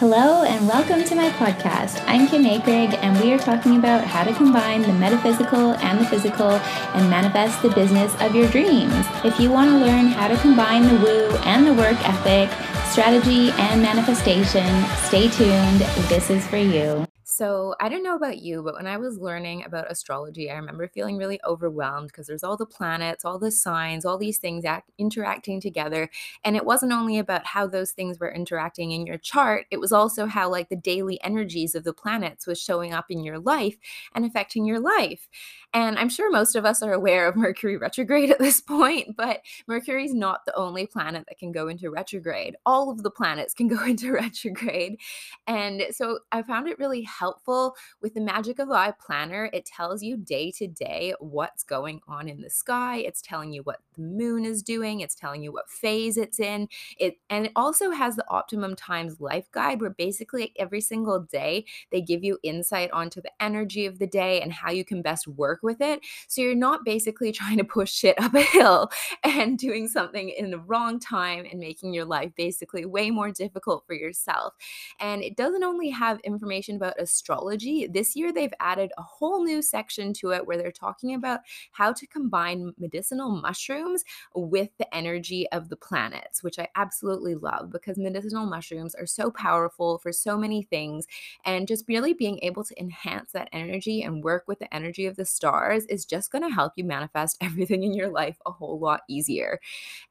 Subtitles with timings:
[0.00, 2.00] Hello, and welcome to my podcast.
[2.06, 6.04] I'm Kim Akrig, and we are talking about how to combine the metaphysical and the
[6.06, 8.94] physical and manifest the business of your dreams.
[9.24, 12.48] If you want to learn how to combine the woo and the work ethic,
[12.92, 15.80] strategy, and manifestation, stay tuned.
[16.08, 17.04] This is for you.
[17.38, 20.88] So, I don't know about you, but when I was learning about astrology, I remember
[20.88, 24.90] feeling really overwhelmed because there's all the planets, all the signs, all these things act-
[24.98, 26.10] interacting together.
[26.42, 29.92] And it wasn't only about how those things were interacting in your chart, it was
[29.92, 33.76] also how, like, the daily energies of the planets was showing up in your life
[34.14, 35.28] and affecting your life.
[35.74, 39.40] And I'm sure most of us are aware of Mercury retrograde at this point, but
[39.66, 42.56] Mercury is not the only planet that can go into retrograde.
[42.64, 44.98] All of the planets can go into retrograde.
[45.46, 49.50] And so I found it really helpful with the Magic of I planner.
[49.52, 52.98] It tells you day to day what's going on in the sky.
[52.98, 55.00] It's telling you what the moon is doing.
[55.00, 56.68] It's telling you what phase it's in.
[56.98, 61.64] It and it also has the optimum times life guide where basically every single day
[61.90, 65.26] they give you insight onto the energy of the day and how you can best
[65.26, 66.00] work work with it.
[66.28, 68.90] So you're not basically trying to push shit up a hill
[69.24, 73.84] and doing something in the wrong time and making your life basically way more difficult
[73.86, 74.54] for yourself.
[75.00, 79.62] And it doesn't only have information about astrology, this year they've added a whole new
[79.62, 81.40] section to it where they're talking about
[81.72, 87.70] how to combine medicinal mushrooms with the energy of the planets, which I absolutely love
[87.70, 91.06] because medicinal mushrooms are so powerful for so many things.
[91.44, 95.16] And just really being able to enhance that energy and work with the energy of
[95.16, 98.50] the stars stars is just going to help you manifest everything in your life a
[98.50, 99.58] whole lot easier.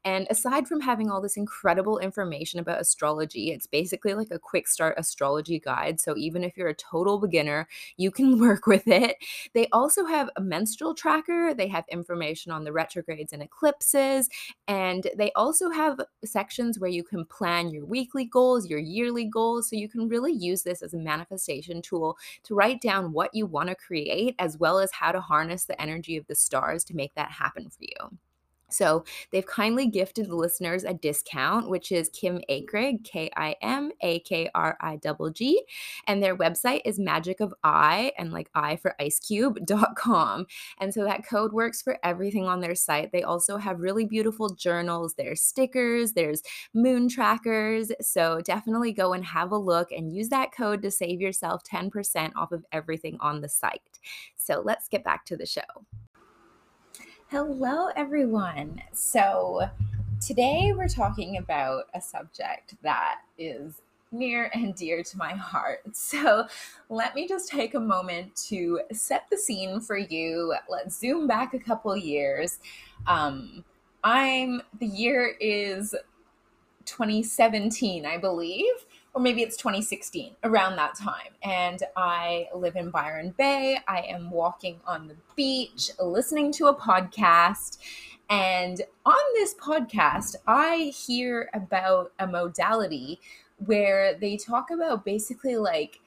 [0.04, 4.66] And aside from having all this incredible information about astrology, it's basically like a quick
[4.68, 6.00] start astrology guide.
[6.00, 9.16] So even if you're a total beginner, you can work with it.
[9.54, 14.28] They also have a menstrual tracker, they have information on the retrogrades and eclipses,
[14.66, 19.70] and they also have sections where you can plan your weekly goals, your yearly goals.
[19.70, 23.46] So you can really use this as a manifestation tool to write down what you
[23.46, 26.96] want to create as well as how to harness the energy of the stars to
[26.96, 28.18] make that happen for you.
[28.68, 33.90] So they've kindly gifted the listeners a discount, which is Kim Akrig, K I M
[34.02, 35.62] A K R I G G.
[36.06, 40.46] And their website is magic of I and like I for ice cube.com.
[40.80, 43.10] And so that code works for everything on their site.
[43.12, 46.42] They also have really beautiful journals, there's stickers, there's
[46.74, 47.90] moon trackers.
[48.00, 52.32] So definitely go and have a look and use that code to save yourself 10%
[52.36, 53.98] off of everything on the site.
[54.36, 55.62] So let's get back to the show.
[57.30, 58.80] Hello, everyone.
[58.94, 59.68] So,
[60.18, 65.94] today we're talking about a subject that is near and dear to my heart.
[65.94, 66.46] So,
[66.88, 70.54] let me just take a moment to set the scene for you.
[70.70, 72.60] Let's zoom back a couple years.
[73.06, 73.62] Um,
[74.02, 75.94] I'm the year is
[76.86, 78.72] 2017, I believe
[79.18, 81.32] or maybe it's 2016, around that time.
[81.42, 83.76] And I live in Byron Bay.
[83.88, 87.78] I am walking on the beach, listening to a podcast.
[88.30, 93.18] And on this podcast, I hear about a modality
[93.66, 95.98] where they talk about basically like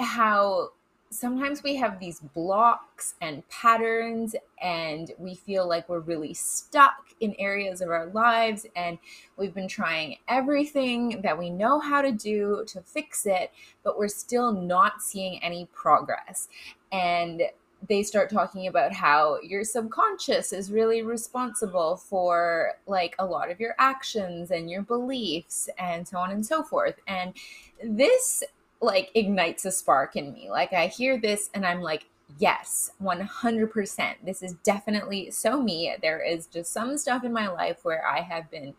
[0.00, 0.70] how
[1.10, 7.34] sometimes we have these blocks and patterns and we feel like we're really stuck in
[7.38, 8.98] areas of our lives and
[9.36, 13.50] we've been trying everything that we know how to do to fix it
[13.82, 16.48] but we're still not seeing any progress.
[16.92, 17.42] And
[17.88, 23.60] they start talking about how your subconscious is really responsible for like a lot of
[23.60, 26.96] your actions and your beliefs and so on and so forth.
[27.06, 27.34] And
[27.82, 28.42] this
[28.80, 30.50] like ignites a spark in me.
[30.50, 32.06] Like I hear this and I'm like,
[32.38, 34.14] yes, 100%.
[34.24, 35.94] This is definitely so me.
[36.02, 38.74] There is just some stuff in my life where I have been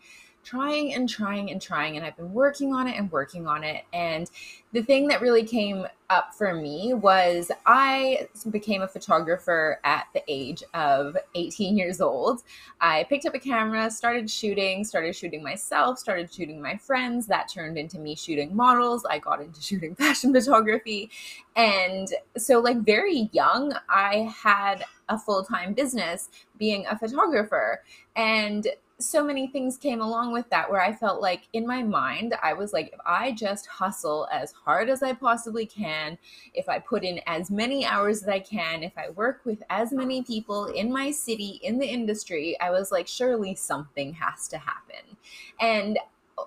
[0.48, 3.84] trying and trying and trying and I've been working on it and working on it
[3.92, 4.30] and
[4.74, 10.22] the thing that really came up for me was I became a photographer at the
[10.28, 12.44] age of 18 years old.
[12.80, 17.28] I picked up a camera, started shooting, started shooting myself, started shooting my friends.
[17.28, 19.06] That turned into me shooting models.
[19.06, 21.10] I got into shooting fashion photography.
[21.56, 27.84] And so, like, very young, I had a full time business being a photographer.
[28.16, 28.68] And
[29.00, 32.54] so many things came along with that where I felt like in my mind, I
[32.54, 36.18] was like, if I just hustle as hard as I possibly can,
[36.56, 39.92] if I put in as many hours as I can, if I work with as
[39.92, 44.58] many people in my city, in the industry, I was like, surely something has to
[44.58, 45.18] happen.
[45.60, 46.00] And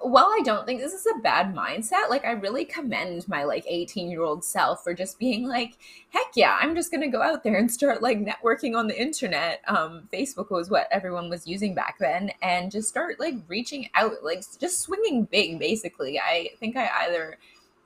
[0.02, 3.64] while I don't think this is a bad mindset, like I really commend my like
[3.66, 5.78] 18 year old self for just being like,
[6.10, 9.62] heck yeah, I'm just gonna go out there and start like networking on the internet.
[9.66, 14.22] Um, Facebook was what everyone was using back then, and just start like reaching out,
[14.22, 15.58] like just swinging big.
[15.58, 17.38] Basically, I think I either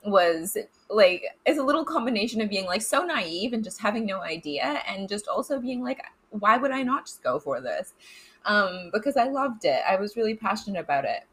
[0.05, 0.55] was
[0.91, 4.79] like it's a little combination of being like so naive and just having no idea
[4.87, 5.99] and just also being like
[6.29, 7.93] why would I not just go for this?
[8.45, 9.81] Um, because I loved it.
[9.87, 11.23] I was really passionate about it.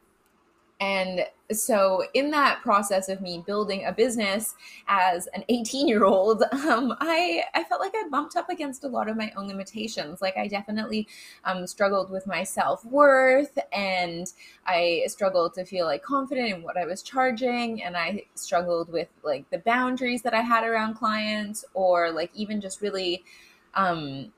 [0.83, 4.57] And so, in that process of me building a business
[4.89, 8.89] as an 18 year old, um, I, I felt like I bumped up against a
[8.89, 10.21] lot of my own limitations.
[10.21, 11.07] Like, I definitely
[11.45, 14.27] um, struggled with my self worth, and
[14.67, 19.09] I struggled to feel like confident in what I was charging, and I struggled with
[19.23, 23.23] like the boundaries that I had around clients, or like even just really.
[23.75, 24.33] Um,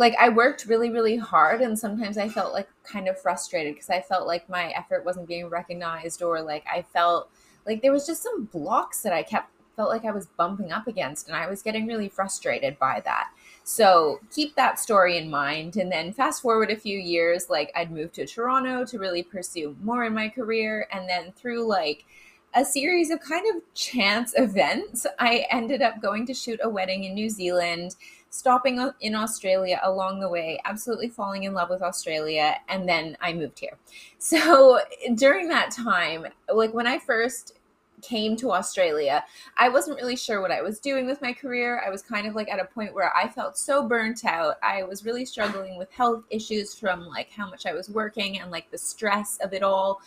[0.00, 3.90] like I worked really, really hard, and sometimes I felt like kind of frustrated because
[3.90, 7.30] I felt like my effort wasn't being recognized, or like I felt
[7.66, 10.86] like there was just some blocks that I kept felt like I was bumping up
[10.86, 13.28] against, and I was getting really frustrated by that.
[13.62, 17.92] So keep that story in mind, and then fast forward a few years, like I'd
[17.92, 22.06] moved to Toronto to really pursue more in my career, and then through like
[22.54, 27.04] a series of kind of chance events, I ended up going to shoot a wedding
[27.04, 27.96] in New Zealand
[28.30, 33.32] stopping in Australia along the way, absolutely falling in love with Australia, and then I
[33.32, 33.76] moved here.
[34.22, 34.80] So
[35.14, 37.54] during that time, like when I first
[38.02, 39.24] came to Australia,
[39.56, 41.82] I wasn't really sure what I was doing with my career.
[41.84, 44.56] I was kind of like at a point where I felt so burnt out.
[44.62, 48.50] I was really struggling with health issues from like how much I was working and
[48.50, 50.02] like the stress of it all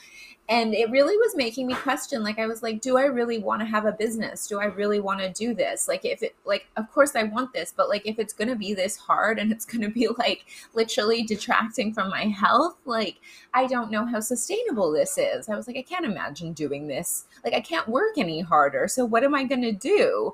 [0.49, 3.61] and it really was making me question like i was like do i really want
[3.61, 4.47] to have a business?
[4.47, 5.87] Do i really want to do this?
[5.87, 8.55] Like if it like of course i want this but like if it's going to
[8.55, 13.19] be this hard and it's going to be like literally detracting from my health like
[13.53, 15.47] i don't know how sustainable this is.
[15.49, 17.25] I was like i can't imagine doing this.
[17.43, 18.87] Like i can't work any harder.
[18.87, 20.33] So what am i going to do?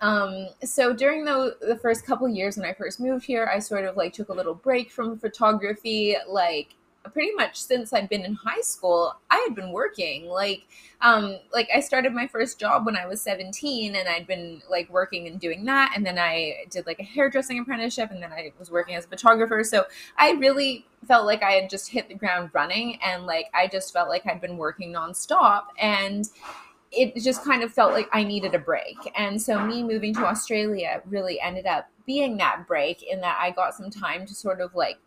[0.00, 3.84] Um, so during the, the first couple years when I first moved here, I sort
[3.84, 6.16] of like took a little break from photography.
[6.28, 6.74] Like
[7.12, 10.26] pretty much since I'd been in high school, I had been working.
[10.26, 10.66] Like,
[11.00, 14.88] um, like I started my first job when I was 17 and I'd been like
[14.90, 15.92] working and doing that.
[15.96, 19.08] And then I did like a hairdressing apprenticeship and then I was working as a
[19.08, 19.64] photographer.
[19.64, 19.84] So
[20.16, 23.92] I really felt like I had just hit the ground running and like I just
[23.92, 25.64] felt like I'd been working nonstop.
[25.78, 26.28] And
[26.92, 28.96] it just kind of felt like I needed a break.
[29.16, 33.50] And so me moving to Australia really ended up being that break in that I
[33.50, 34.98] got some time to sort of like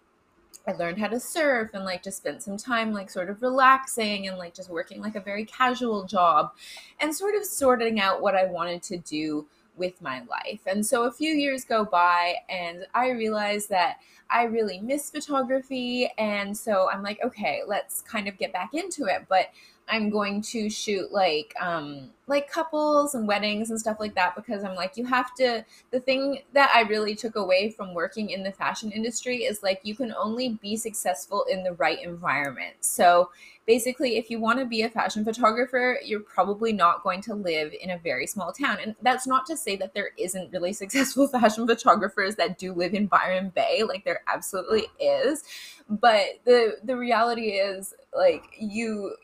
[0.67, 4.27] I learned how to surf and like just spent some time like sort of relaxing
[4.27, 6.53] and like just working like a very casual job
[6.99, 9.45] and sort of sorting out what I wanted to do
[9.77, 10.61] with my life.
[10.65, 13.97] And so a few years go by and I realized that
[14.29, 19.05] I really miss photography and so I'm like okay, let's kind of get back into
[19.05, 19.49] it, but
[19.87, 24.63] I'm going to shoot like um like couples and weddings and stuff like that because
[24.63, 28.41] I'm like you have to the thing that I really took away from working in
[28.41, 32.75] the fashion industry is like you can only be successful in the right environment.
[32.79, 33.29] So
[33.67, 37.71] basically if you want to be a fashion photographer, you're probably not going to live
[37.79, 38.77] in a very small town.
[38.81, 42.95] And that's not to say that there isn't really successful fashion photographers that do live
[42.95, 45.43] in Byron Bay, like there absolutely is.
[45.87, 49.15] But the the reality is like you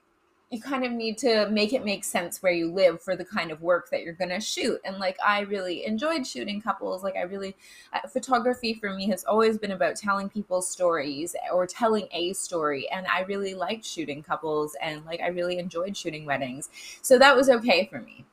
[0.52, 3.52] you kind of need to make it make sense where you live for the kind
[3.52, 4.80] of work that you're going to shoot.
[4.84, 7.04] And like i really enjoyed shooting couples.
[7.04, 7.56] Like i really
[7.94, 12.90] uh, photography for me has always been about telling people's stories or telling a story.
[12.92, 16.70] And i really liked shooting couples and like i really enjoyed shooting weddings.
[17.02, 18.26] So that was okay for me.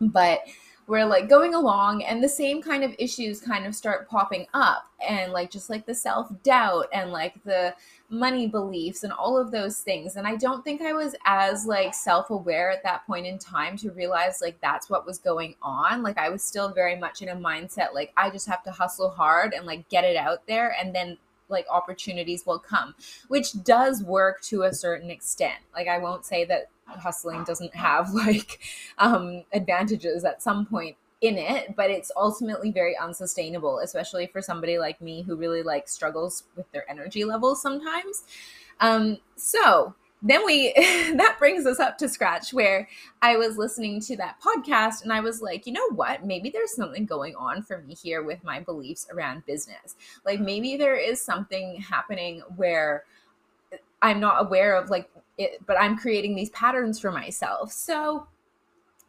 [0.00, 0.40] But
[0.86, 4.90] we're like going along and the same kind of issues kind of start popping up
[5.08, 7.74] and like just like the self-doubt and like the
[8.10, 10.16] money beliefs and all of those things.
[10.16, 13.90] And i don't think i was as like self-aware at that point in time to
[13.92, 16.02] realize like that's what was going on.
[16.02, 19.10] Like i was still very much in a mindset like i just have to hustle
[19.10, 21.16] hard and like get it out there and then
[21.48, 22.94] like opportunities will come
[23.28, 25.58] which does work to a certain extent.
[25.74, 28.60] Like i won't say that hustling doesn't have like
[28.98, 34.76] um, advantages at some point in it but it's ultimately very unsustainable especially for somebody
[34.78, 38.24] like me who really like struggles with their energy levels sometimes.
[38.80, 40.72] Um, so then we
[41.16, 42.88] that brings us up to scratch where
[43.22, 46.24] i was listening to that podcast and i was like you know what?
[46.24, 49.96] Maybe there's something going on for me here with my beliefs around business.
[50.24, 53.04] Like maybe there is something happening where
[54.00, 55.08] i'm not aware of like
[55.38, 57.72] it, but I'm creating these patterns for myself.
[57.72, 58.26] So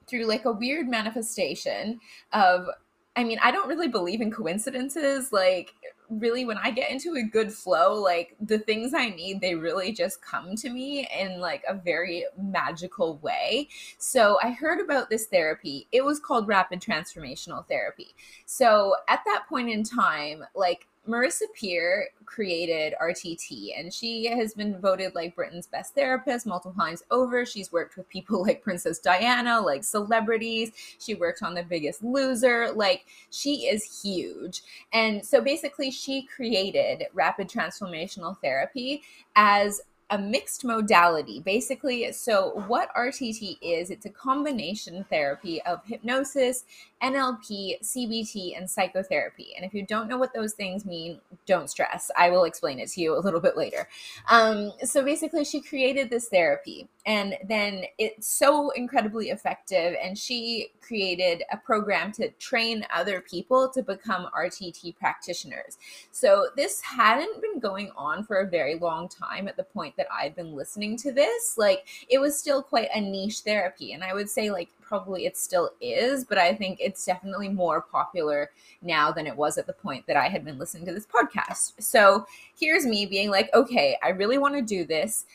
[0.07, 1.99] through like a weird manifestation
[2.33, 2.67] of
[3.15, 5.31] I mean, I don't really believe in coincidences.
[5.31, 5.73] Like,
[6.09, 9.91] really, when I get into a good flow, like the things I need, they really
[9.91, 13.69] just come to me in like a very magical way.
[13.99, 15.87] So, I heard about this therapy.
[15.91, 18.15] It was called rapid transformational therapy.
[18.45, 24.79] So, at that point in time, like Marissa Peer created RTT and she has been
[24.79, 27.45] voted like Britain's best therapist multiple times over.
[27.45, 30.71] She's worked with people like Princess Diana, like celebrities.
[30.99, 32.71] She worked on The Biggest Loser.
[32.71, 34.61] Like she is huge.
[34.93, 39.03] And so basically, she created rapid transformational therapy
[39.35, 39.81] as
[40.13, 46.65] a mixed modality basically so what rtt is it's a combination therapy of hypnosis
[47.03, 49.53] NLP, CBT, and psychotherapy.
[49.55, 52.09] And if you don't know what those things mean, don't stress.
[52.17, 53.89] I will explain it to you a little bit later.
[54.29, 59.97] Um, so basically, she created this therapy, and then it's so incredibly effective.
[60.01, 65.77] And she created a program to train other people to become RTT practitioners.
[66.11, 70.02] So this hadn't been going on for a very long time at the point that
[70.11, 71.57] I'd been listening to this.
[71.57, 73.93] Like, it was still quite a niche therapy.
[73.93, 77.81] And I would say, like, probably it still is, but I think it's definitely more
[77.81, 78.51] popular
[78.83, 81.81] now than it was at the point that I had been listening to this podcast.
[81.81, 82.27] So
[82.59, 85.25] here's me being like, okay, I really want to do this.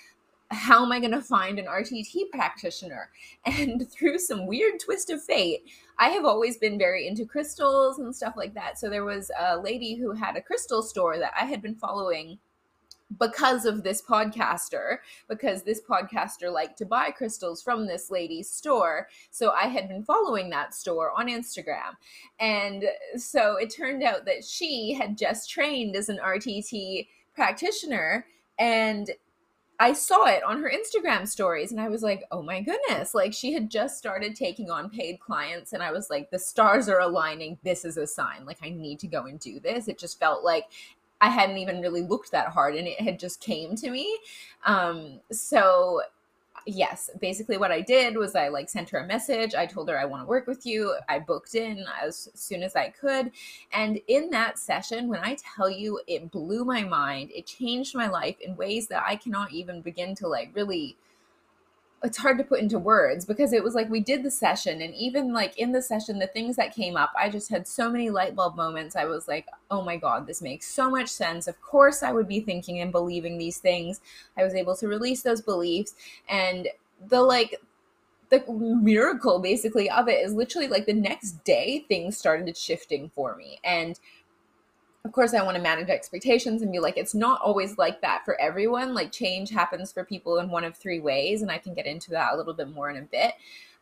[0.50, 3.10] How am I going to find an RTT practitioner?
[3.46, 5.64] And through some weird twist of fate,
[5.98, 8.78] I have always been very into crystals and stuff like that.
[8.78, 12.38] So there was a lady who had a crystal store that I had been following
[13.18, 14.98] because of this podcaster
[15.28, 20.02] because this podcaster liked to buy crystals from this lady's store so i had been
[20.02, 21.96] following that store on instagram
[22.38, 22.84] and
[23.16, 28.26] so it turned out that she had just trained as an rtt practitioner
[28.58, 29.10] and
[29.80, 33.14] I saw it on her Instagram stories and I was like, oh my goodness.
[33.14, 36.88] Like she had just started taking on paid clients and I was like, the stars
[36.88, 37.58] are aligning.
[37.62, 38.44] This is a sign.
[38.44, 39.86] Like I need to go and do this.
[39.86, 40.64] It just felt like
[41.20, 44.18] I hadn't even really looked that hard and it had just came to me.
[44.64, 46.02] Um, so
[46.66, 49.54] yes, basically what I did was I like sent her a message.
[49.54, 50.94] I told her I want to work with you.
[51.08, 53.32] I booked in as soon as I could.
[53.72, 58.08] And in that session, when I tell you it blew my mind, it changed my
[58.08, 60.96] life in ways that I cannot even begin to like really
[62.04, 64.94] it's hard to put into words because it was like we did the session and
[64.94, 68.08] even like in the session the things that came up i just had so many
[68.08, 68.94] light bulb moments.
[68.94, 71.48] I was like oh my god this makes so much sense.
[71.48, 74.00] Of course i would be thinking and believing these things.
[74.36, 75.94] I was able to release those beliefs
[76.28, 76.68] and
[77.08, 77.60] the like
[78.30, 83.34] the miracle basically of it is literally like the next day things started shifting for
[83.36, 83.58] me.
[83.64, 83.98] And
[85.04, 88.24] of course i want to manage expectations and be like it's not always like that
[88.24, 91.74] for everyone like change happens for people in one of three ways and i can
[91.74, 93.34] get into that a little bit more in a bit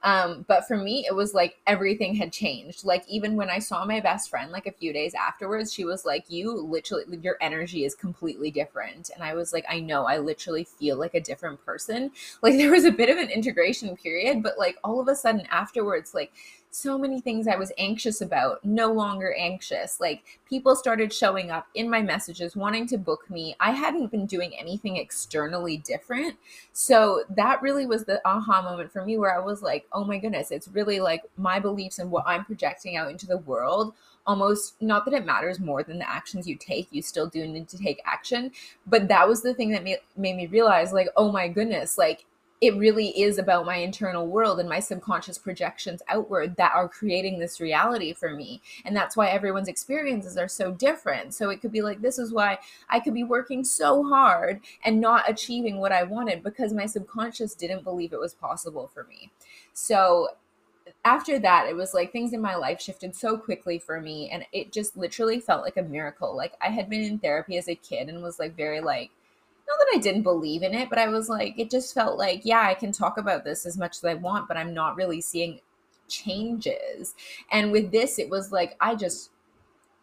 [0.03, 2.85] um, but for me, it was like everything had changed.
[2.85, 6.05] Like even when I saw my best friend, like a few days afterwards, she was
[6.05, 10.05] like, "You literally, your energy is completely different." And I was like, "I know.
[10.07, 12.13] I literally feel like a different person."
[12.43, 15.47] Like there was a bit of an integration period, but like all of a sudden
[15.51, 16.33] afterwards, like
[16.77, 19.99] so many things I was anxious about, no longer anxious.
[19.99, 23.57] Like people started showing up in my messages wanting to book me.
[23.61, 26.37] I hadn't been doing anything externally different.
[26.73, 30.19] So that really was the aha moment for me where I was like, oh my
[30.19, 33.95] goodness, it's really like my beliefs and what I'm projecting out into the world
[34.27, 37.69] almost not that it matters more than the actions you take you still do need
[37.69, 38.51] to take action
[38.85, 42.25] but that was the thing that made, made me realize like oh my goodness like
[42.61, 47.39] it really is about my internal world and my subconscious projections outward that are creating
[47.39, 48.63] this reality for me.
[48.85, 51.35] And that's why everyone's experiences are so different.
[51.35, 55.01] So it could be like, this is why I could be working so hard and
[55.01, 59.31] not achieving what I wanted because my subconscious didn't believe it was possible for me.
[59.79, 60.29] So
[61.05, 64.31] after that, it was like things in my life shifted so quickly for me.
[64.31, 66.35] And it just literally felt like a miracle.
[66.35, 69.11] Like I had been in therapy as a kid and was like very like,
[69.69, 72.41] not that I didn't believe in it, but I was like, it just felt like,
[72.45, 75.21] yeah, I can talk about this as much as I want, but I'm not really
[75.21, 75.61] seeing
[76.09, 77.15] changes.
[77.53, 79.31] And with this, it was like, I just,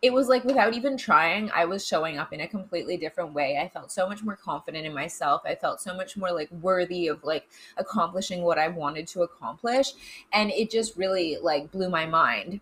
[0.03, 3.57] it was like without even trying, I was showing up in a completely different way.
[3.57, 5.43] I felt so much more confident in myself.
[5.45, 9.93] I felt so much more like worthy of like accomplishing what I wanted to accomplish.
[10.33, 12.59] And it just really like blew my mind.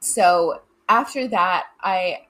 [0.00, 2.26] So after that, I,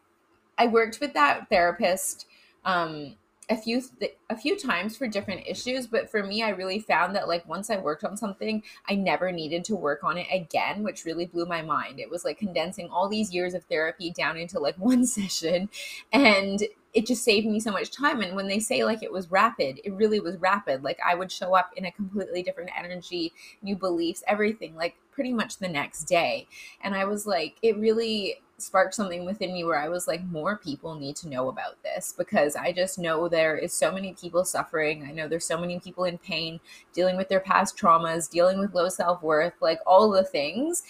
[0.56, 2.26] I worked with that therapist.
[2.64, 3.16] Um,
[3.48, 7.14] a few th- a few times for different issues but for me i really found
[7.14, 10.82] that like once i worked on something i never needed to work on it again
[10.82, 11.98] which really blew my mind.
[11.98, 15.68] It was like condensing all these years of therapy down into like one session
[16.12, 16.62] and
[16.94, 19.80] it just saved me so much time and when they say like it was rapid
[19.84, 20.82] it really was rapid.
[20.82, 25.32] Like i would show up in a completely different energy new beliefs everything like pretty
[25.32, 26.46] much the next day
[26.82, 30.56] and i was like it really sparked something within me where I was like, more
[30.56, 34.44] people need to know about this because I just know there is so many people
[34.44, 35.04] suffering.
[35.06, 36.60] I know there's so many people in pain,
[36.92, 40.84] dealing with their past traumas, dealing with low self worth, like all the things.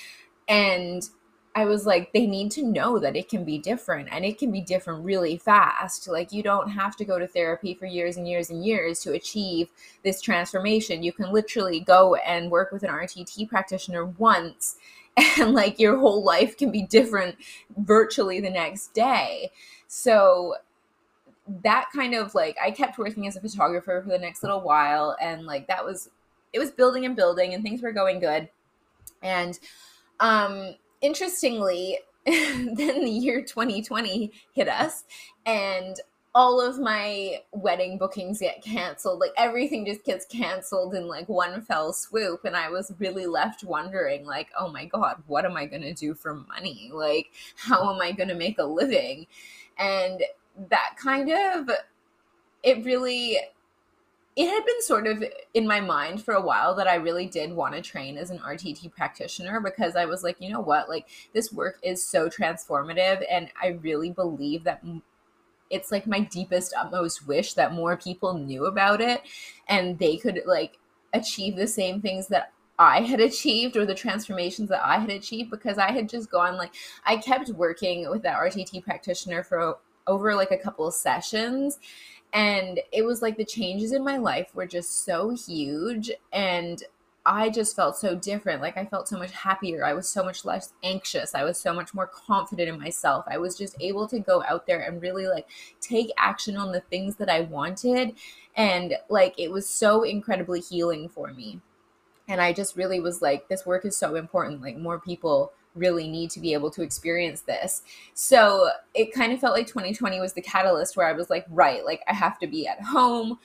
[0.49, 1.08] And
[1.56, 4.52] I was like, they need to know that it can be different and it can
[4.52, 6.06] be different really fast.
[6.06, 9.14] Like, you don't have to go to therapy for years and years and years to
[9.14, 9.70] achieve
[10.04, 11.02] this transformation.
[11.02, 14.76] You can literally go and work with an RTT practitioner once,
[15.40, 17.37] and like your whole life can be different
[17.76, 19.50] virtually the next day.
[19.88, 20.56] So,
[21.62, 25.16] that kind of like, I kept working as a photographer for the next little while,
[25.20, 26.11] and like, that was
[26.52, 28.49] it was building and building, and things were going good.
[29.23, 29.58] And,
[30.20, 35.04] um, interestingly, then the year 2020 hit us
[35.44, 36.00] and
[36.36, 39.20] all of my wedding bookings get canceled.
[39.20, 42.44] Like everything just gets canceled in like one fell swoop.
[42.44, 45.94] And I was really left wondering, like, oh my God, what am I going to
[45.94, 46.90] do for money?
[46.92, 49.26] Like, how am I going to make a living?
[49.78, 50.22] And
[50.68, 51.70] that kind of,
[52.62, 53.38] it really
[54.36, 55.24] it had been sort of
[55.54, 58.38] in my mind for a while that I really did want to train as an
[58.40, 60.90] RTT practitioner because I was like, you know what?
[60.90, 63.24] Like, this work is so transformative.
[63.30, 64.84] And I really believe that
[65.70, 69.23] it's like my deepest, utmost wish that more people knew about it
[69.68, 70.78] and they could like
[71.12, 75.50] achieve the same things that I had achieved or the transformations that I had achieved
[75.50, 80.35] because I had just gone like, I kept working with that RTT practitioner for over
[80.35, 81.78] like a couple of sessions
[82.32, 86.82] and it was like the changes in my life were just so huge and
[87.26, 88.62] I just felt so different.
[88.62, 89.85] Like I felt so much happier.
[89.85, 91.35] I was so much less anxious.
[91.35, 93.25] I was so much more confident in myself.
[93.28, 95.49] I was just able to go out there and really like
[95.80, 98.14] take action on the things that I wanted.
[98.54, 101.61] And like it was so incredibly healing for me.
[102.28, 104.62] And I just really was like, this work is so important.
[104.62, 107.83] Like more people really need to be able to experience this.
[108.14, 111.85] So it kind of felt like 2020 was the catalyst where I was like, right,
[111.85, 113.38] like I have to be at home.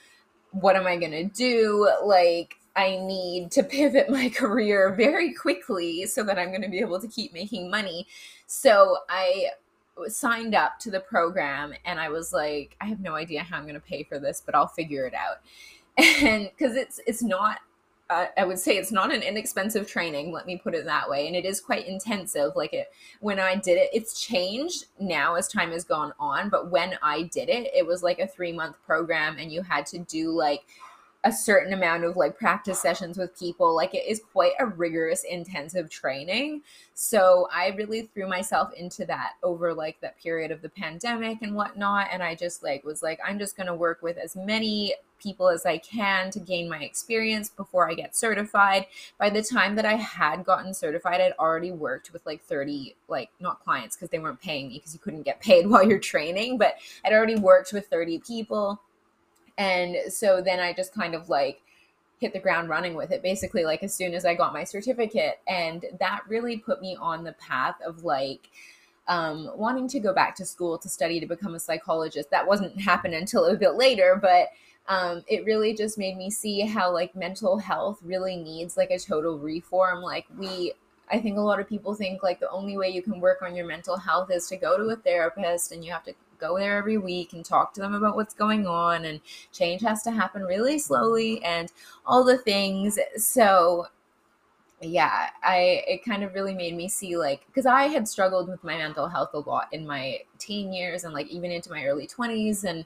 [0.52, 1.90] What am I going to do?
[2.04, 6.80] Like, I need to pivot my career very quickly so that I'm going to be
[6.80, 8.06] able to keep making money.
[8.46, 9.48] So I
[10.08, 13.64] signed up to the program and I was like, I have no idea how I'm
[13.64, 15.38] going to pay for this, but I'll figure it out.
[16.22, 17.58] And because it's it's not
[18.12, 20.32] uh, I would say it's not an inexpensive training.
[20.32, 22.52] Let me put it that way, and it is quite intensive.
[22.54, 26.50] Like it when I did it, it's changed now as time has gone on.
[26.50, 29.86] But when I did it, it was like a three month program, and you had
[29.86, 30.62] to do like
[31.24, 33.74] a certain amount of like practice sessions with people.
[33.74, 36.62] Like it is quite a rigorous, intensive training.
[36.94, 41.54] So I really threw myself into that over like that period of the pandemic and
[41.54, 42.08] whatnot.
[42.12, 45.48] And I just like was like, I'm just going to work with as many people
[45.48, 48.86] as I can to gain my experience before I get certified.
[49.18, 53.30] By the time that I had gotten certified, I'd already worked with like 30, like
[53.38, 56.58] not clients because they weren't paying me because you couldn't get paid while you're training,
[56.58, 58.80] but I'd already worked with 30 people
[59.58, 61.60] and so then I just kind of like
[62.20, 65.40] hit the ground running with it basically like as soon as I got my certificate
[65.48, 68.48] and that really put me on the path of like
[69.08, 72.30] um, wanting to go back to school to study to become a psychologist.
[72.30, 74.48] That wasn't happen until a bit later, but
[74.88, 78.98] um, it really just made me see how like mental health really needs like a
[78.98, 80.02] total reform.
[80.02, 80.72] Like we,
[81.10, 83.54] I think a lot of people think like the only way you can work on
[83.54, 86.76] your mental health is to go to a therapist and you have to go there
[86.76, 89.20] every week and talk to them about what's going on and
[89.52, 91.72] change has to happen really slowly and
[92.04, 92.98] all the things.
[93.16, 93.86] So
[94.82, 98.62] yeah i it kind of really made me see like because i had struggled with
[98.64, 102.06] my mental health a lot in my teen years and like even into my early
[102.06, 102.84] 20s and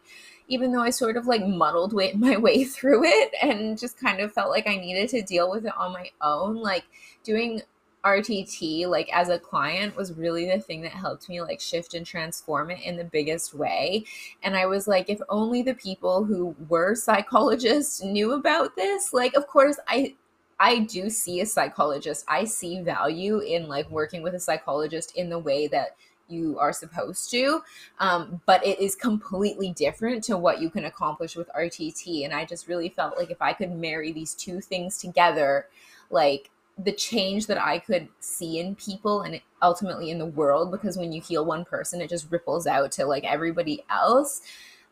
[0.48, 4.32] even though i sort of like muddled my way through it and just kind of
[4.32, 6.84] felt like i needed to deal with it on my own like
[7.24, 7.62] doing
[8.06, 12.06] RTT like as a client was really the thing that helped me like shift and
[12.06, 14.04] transform it in the biggest way.
[14.44, 19.12] And I was like if only the people who were psychologists knew about this.
[19.12, 20.14] Like of course I
[20.58, 22.24] I do see a psychologist.
[22.28, 25.96] I see value in like working with a psychologist in the way that
[26.28, 27.62] you are supposed to.
[27.98, 32.24] Um, but it is completely different to what you can accomplish with RTT.
[32.24, 35.66] And I just really felt like if I could marry these two things together,
[36.10, 40.98] like the change that I could see in people and ultimately in the world because
[40.98, 44.42] when you heal one person it just ripples out to like everybody else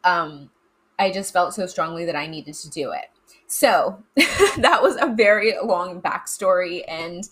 [0.02, 0.48] um
[0.98, 3.10] I just felt so strongly that I needed to do it.
[3.46, 7.28] So that was a very long backstory and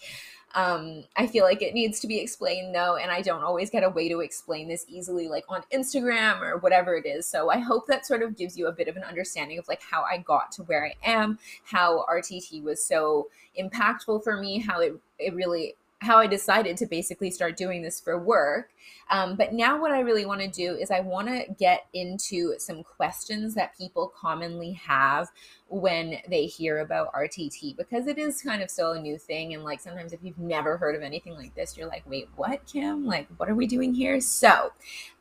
[0.54, 3.84] um, I feel like it needs to be explained though, and I don't always get
[3.84, 7.26] a way to explain this easily, like on Instagram or whatever it is.
[7.26, 9.80] So I hope that sort of gives you a bit of an understanding of like
[9.82, 14.80] how I got to where I am, how RTT was so impactful for me, how
[14.80, 18.70] it it really how I decided to basically start doing this for work.
[19.10, 22.58] Um, but now, what I really want to do is I want to get into
[22.58, 25.28] some questions that people commonly have
[25.68, 29.54] when they hear about RTT because it is kind of still a new thing.
[29.54, 32.66] And like sometimes if you've never heard of anything like this, you're like, wait, what,
[32.66, 33.06] Kim?
[33.06, 34.20] Like, what are we doing here?
[34.20, 34.72] So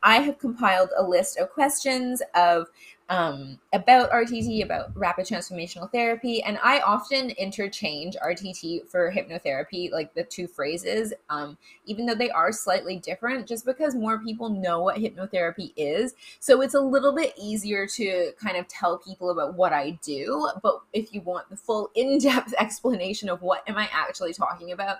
[0.02, 2.68] I have compiled a list of questions of
[3.08, 6.42] um, about RTT, about rapid transformational therapy.
[6.42, 12.30] And I often interchange RTT for hypnotherapy, like the two phrases, um, even though they
[12.30, 16.14] are slightly different, just because more people know what hypnotherapy is.
[16.40, 20.48] So it's a little bit easier to kind of tell people about what I do.
[20.62, 24.72] But if you want the full in depth explanation of what am I actually talking
[24.72, 24.98] about,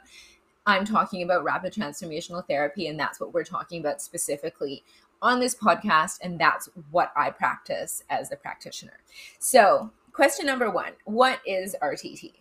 [0.65, 4.85] I'm talking about rapid transformational therapy, and that's what we're talking about specifically
[5.23, 8.99] on this podcast, and that's what I practice as a practitioner.
[9.39, 12.33] So, question number one What is RTT?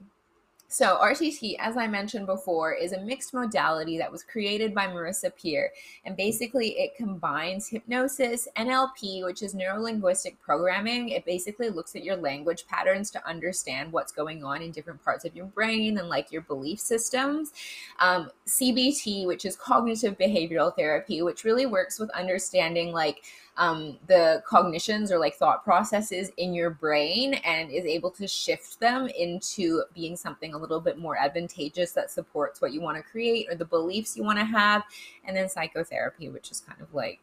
[0.71, 5.35] So, RTT, as I mentioned before, is a mixed modality that was created by Marissa
[5.35, 5.69] Peer.
[6.05, 11.09] And basically, it combines hypnosis, NLP, which is neuro linguistic programming.
[11.09, 15.25] It basically looks at your language patterns to understand what's going on in different parts
[15.25, 17.51] of your brain and like your belief systems.
[17.99, 23.23] Um, CBT, which is cognitive behavioral therapy, which really works with understanding like
[23.57, 28.79] um, the cognitions or like thought processes in your brain and is able to shift
[28.79, 33.03] them into being something a little bit more advantageous that supports what you want to
[33.03, 34.83] create or the beliefs you want to have.
[35.25, 37.19] And then psychotherapy, which is kind of like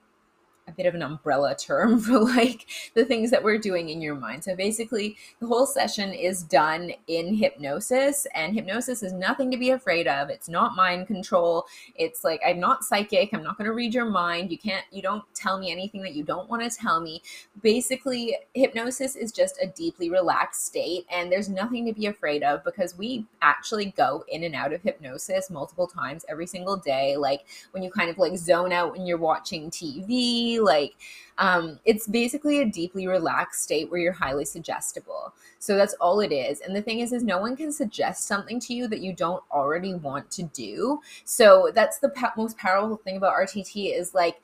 [0.68, 4.14] a bit of an umbrella term for like the things that we're doing in your
[4.14, 4.44] mind.
[4.44, 9.70] So basically, the whole session is done in hypnosis, and hypnosis is nothing to be
[9.70, 10.28] afraid of.
[10.28, 11.66] It's not mind control.
[11.96, 13.30] It's like I'm not psychic.
[13.32, 14.50] I'm not going to read your mind.
[14.50, 17.22] You can't, you don't tell me anything that you don't want to tell me.
[17.62, 22.62] Basically, hypnosis is just a deeply relaxed state, and there's nothing to be afraid of
[22.64, 27.16] because we actually go in and out of hypnosis multiple times every single day.
[27.16, 30.94] Like when you kind of like zone out when you're watching TV like
[31.38, 35.32] um, it's basically a deeply relaxed state where you're highly suggestible.
[35.60, 36.60] So that's all it is.
[36.60, 39.42] And the thing is, is no one can suggest something to you that you don't
[39.52, 41.00] already want to do.
[41.24, 44.42] So that's the most powerful thing about RTT is like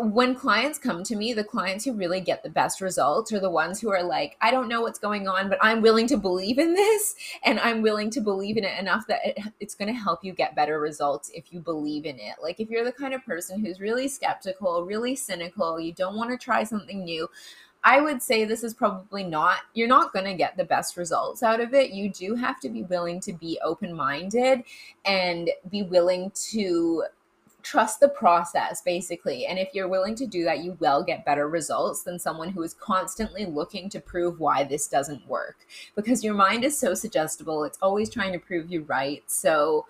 [0.00, 3.50] when clients come to me, the clients who really get the best results are the
[3.50, 6.58] ones who are like, I don't know what's going on, but I'm willing to believe
[6.58, 9.98] in this and I'm willing to believe in it enough that it, it's going to
[9.98, 12.34] help you get better results if you believe in it.
[12.42, 16.30] Like, if you're the kind of person who's really skeptical, really cynical, you don't want
[16.30, 17.28] to try something new,
[17.84, 21.44] I would say this is probably not, you're not going to get the best results
[21.44, 21.92] out of it.
[21.92, 24.64] You do have to be willing to be open minded
[25.04, 27.04] and be willing to
[27.66, 29.46] trust the process basically.
[29.46, 32.62] And if you're willing to do that you will get better results than someone who
[32.62, 35.66] is constantly looking to prove why this doesn't work.
[35.96, 39.24] Because your mind is so suggestible it's always trying to prove you right.
[39.26, 39.86] So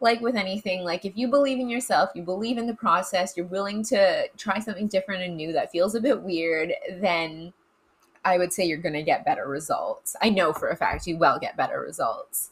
[0.00, 3.46] like with anything like if you believe in yourself you believe in the process you're
[3.46, 7.52] willing to try something different and new that feels a bit weird then
[8.24, 10.14] i would say you're going to get better results.
[10.22, 12.50] I know for a fact you will get better results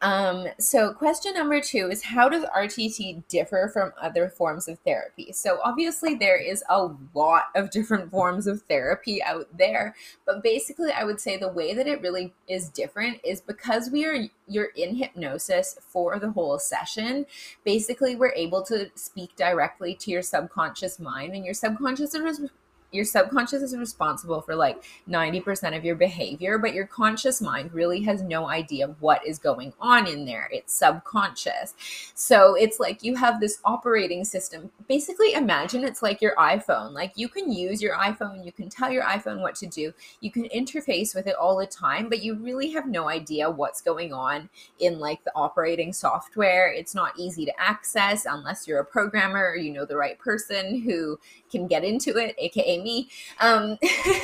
[0.00, 5.32] um, so, question number two is how does RTT differ from other forms of therapy?
[5.32, 10.92] So, obviously, there is a lot of different forms of therapy out there, but basically,
[10.92, 14.70] I would say the way that it really is different is because we are you're
[14.76, 17.26] in hypnosis for the whole session.
[17.64, 22.50] Basically, we're able to speak directly to your subconscious mind, and your subconscious is
[22.90, 28.00] your subconscious is responsible for like 90% of your behavior, but your conscious mind really
[28.02, 30.48] has no idea what is going on in there.
[30.52, 31.74] It's subconscious.
[32.14, 34.70] So it's like you have this operating system.
[34.88, 36.92] Basically, imagine it's like your iPhone.
[36.92, 40.30] Like you can use your iPhone, you can tell your iPhone what to do, you
[40.30, 44.12] can interface with it all the time, but you really have no idea what's going
[44.12, 44.48] on
[44.78, 46.72] in like the operating software.
[46.72, 50.80] It's not easy to access unless you're a programmer or you know the right person
[50.80, 51.18] who
[51.50, 53.08] can get into it, aka me.
[53.40, 53.78] Um,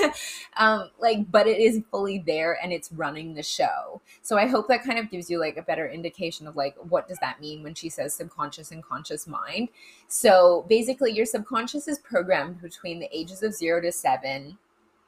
[0.56, 4.00] um, like, but it is fully there and it's running the show.
[4.22, 7.08] So I hope that kind of gives you like a better indication of like what
[7.08, 9.68] does that mean when she says subconscious and conscious mind.
[10.08, 14.58] So basically, your subconscious is programmed between the ages of zero to seven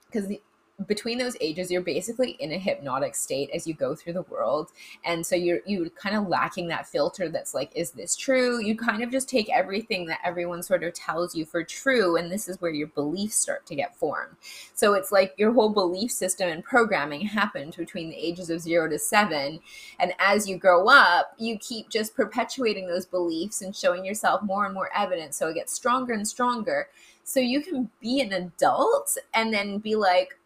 [0.07, 0.41] because the
[0.87, 4.73] between those ages you're basically in a hypnotic state as you go through the world.
[5.05, 8.63] And so you're you kind of lacking that filter that's like is this true?
[8.63, 12.31] You kind of just take everything that everyone sort of tells you for true and
[12.31, 14.37] this is where your beliefs start to get formed.
[14.75, 18.91] So it's like your whole belief system and programming happens between the ages of 0
[18.91, 19.59] to 7
[19.99, 24.67] and as you grow up you keep just perpetuating those beliefs and showing yourself more
[24.67, 26.89] and more evidence so it gets stronger and stronger.
[27.25, 30.39] So you can be an adult and then be like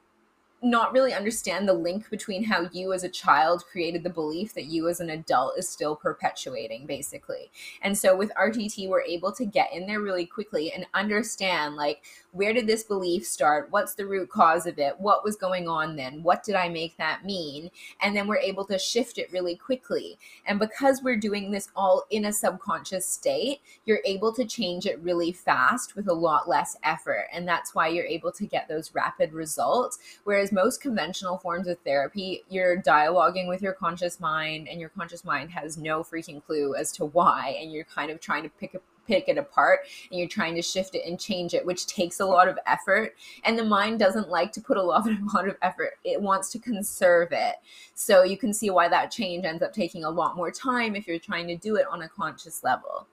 [0.62, 4.66] not really understand the link between how you as a child created the belief that
[4.66, 7.50] you as an adult is still perpetuating basically.
[7.82, 12.02] And so with rtt we're able to get in there really quickly and understand like
[12.32, 13.68] where did this belief start?
[13.70, 14.98] What's the root cause of it?
[14.98, 16.22] What was going on then?
[16.22, 17.70] What did i make that mean?
[18.00, 20.18] And then we're able to shift it really quickly.
[20.46, 25.00] And because we're doing this all in a subconscious state you're able to change it
[25.00, 27.26] really fast with a lot less effort.
[27.32, 29.98] And that's why you're able to get those rapid results.
[30.24, 35.24] Whereas most conventional forms of therapy, you're dialoguing with your conscious mind, and your conscious
[35.24, 38.74] mind has no freaking clue as to why, and you're kind of trying to pick
[38.74, 42.20] a pick it apart and you're trying to shift it and change it which takes
[42.20, 43.14] a lot of effort.
[43.44, 45.98] And the mind doesn't like to put a lot, a lot of effort.
[46.04, 47.56] It wants to conserve it.
[47.94, 51.06] So you can see why that change ends up taking a lot more time if
[51.06, 53.06] you're trying to do it on a conscious level.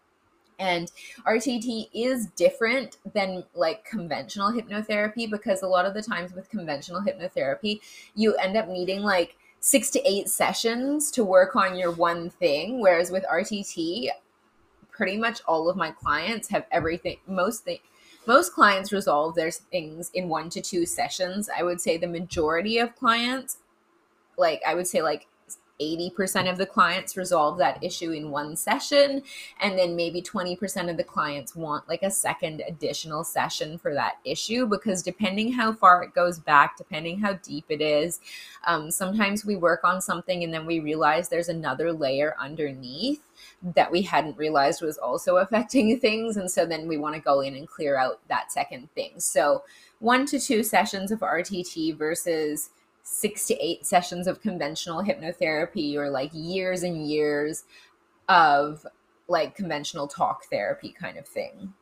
[0.59, 0.91] And
[1.25, 7.01] RTT is different than like conventional hypnotherapy because a lot of the times with conventional
[7.01, 7.79] hypnotherapy,
[8.15, 12.81] you end up needing like six to eight sessions to work on your one thing.
[12.81, 14.09] Whereas with RTT,
[14.97, 17.81] pretty much all of my clients have everything, most things
[18.27, 21.49] most clients resolve their things in one to two sessions.
[21.57, 23.59] I would say the majority of clients,
[24.37, 25.27] like I would say like
[25.79, 29.21] 80% of the clients resolve that issue in one session
[29.59, 34.17] and then maybe 20% of the clients want like a second additional session for that
[34.25, 38.19] issue because depending how far it goes back depending how deep it is
[38.65, 43.21] um, sometimes we work on something and then we realize there's another layer underneath
[43.75, 47.41] that we hadn't realized was also affecting things and so then we want to go
[47.41, 49.19] in and clear out that second thing.
[49.19, 49.63] So
[49.99, 52.69] one to two sessions of rtt versus
[53.09, 57.63] six to eight sessions of conventional hypnotherapy or like years and years
[58.27, 58.85] of
[59.29, 61.73] like conventional talk therapy kind of thing.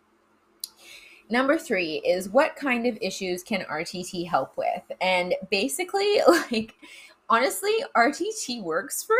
[1.30, 4.84] Number three is what kind of issues can RTT help with?
[5.02, 6.76] And basically, like,
[7.28, 9.16] honestly, RTT works for,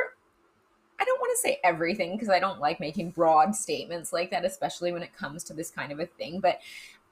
[1.00, 4.46] I don't want to say everything because I don't like making broad statements like that,
[4.46, 6.40] especially when it comes to this kind of a thing.
[6.40, 6.60] But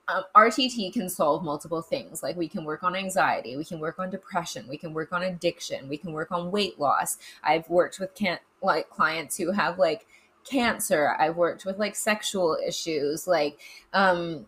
[0.07, 2.21] um, RTT can solve multiple things.
[2.21, 5.23] Like we can work on anxiety, we can work on depression, we can work on
[5.23, 7.17] addiction, we can work on weight loss.
[7.43, 10.05] I've worked with can like clients who have like
[10.49, 11.15] cancer.
[11.17, 13.59] I've worked with like sexual issues, like
[13.93, 14.45] um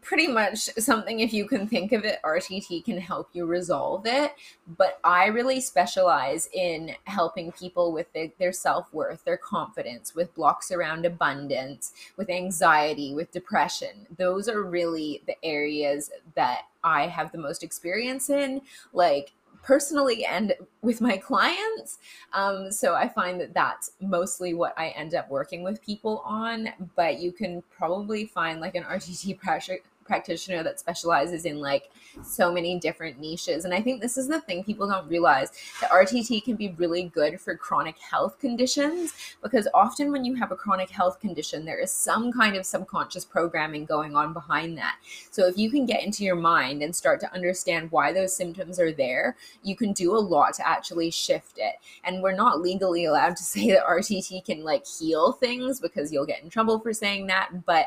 [0.00, 4.32] pretty much something if you can think of it rtt can help you resolve it
[4.76, 10.72] but i really specialize in helping people with the, their self-worth their confidence with blocks
[10.72, 14.06] around abundance with anxiety with depression.
[14.16, 18.60] Those are really the areas that i have the most experience in.
[18.92, 19.32] Like
[19.66, 21.98] personally and with my clients.
[22.32, 26.68] Um, so I find that that's mostly what I end up working with people on.
[26.94, 31.90] But you can probably find like an RTT pressure practitioner that specializes in like
[32.22, 33.64] so many different niches.
[33.64, 37.04] And I think this is the thing people don't realize that RTT can be really
[37.14, 41.78] good for chronic health conditions because often when you have a chronic health condition, there
[41.78, 44.96] is some kind of subconscious programming going on behind that.
[45.30, 48.80] So if you can get into your mind and start to understand why those symptoms
[48.80, 51.76] are there, you can do a lot to actually shift it.
[52.04, 56.26] And we're not legally allowed to say that RTT can like heal things because you'll
[56.26, 57.86] get in trouble for saying that, but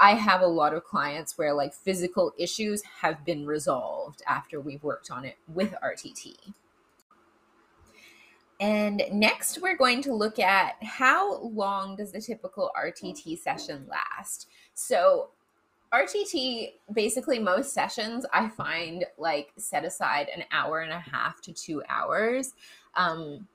[0.00, 4.82] I have a lot of clients where like physical issues have been resolved after we've
[4.82, 6.36] worked on it with RTT.
[8.60, 14.48] And next, we're going to look at how long does the typical RTT session last.
[14.74, 15.30] So,
[15.92, 21.52] RTT, basically, most sessions I find like set aside an hour and a half to
[21.52, 22.54] two hours.
[22.94, 23.48] Um,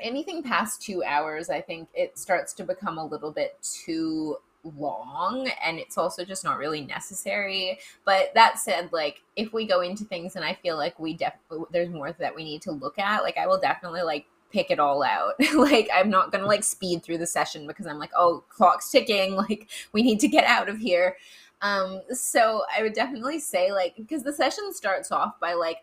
[0.00, 4.36] anything past two hours, I think it starts to become a little bit too
[4.76, 7.78] long and it's also just not really necessary.
[8.04, 11.66] But that said like if we go into things and i feel like we definitely
[11.72, 14.78] there's more that we need to look at like i will definitely like pick it
[14.78, 15.34] all out.
[15.54, 19.34] Like i'm not gonna like speed through the session because i'm like oh clock's ticking.
[19.42, 21.16] Like we need to get out of here.
[21.62, 25.78] Um so i would definitely say like because the session starts off by like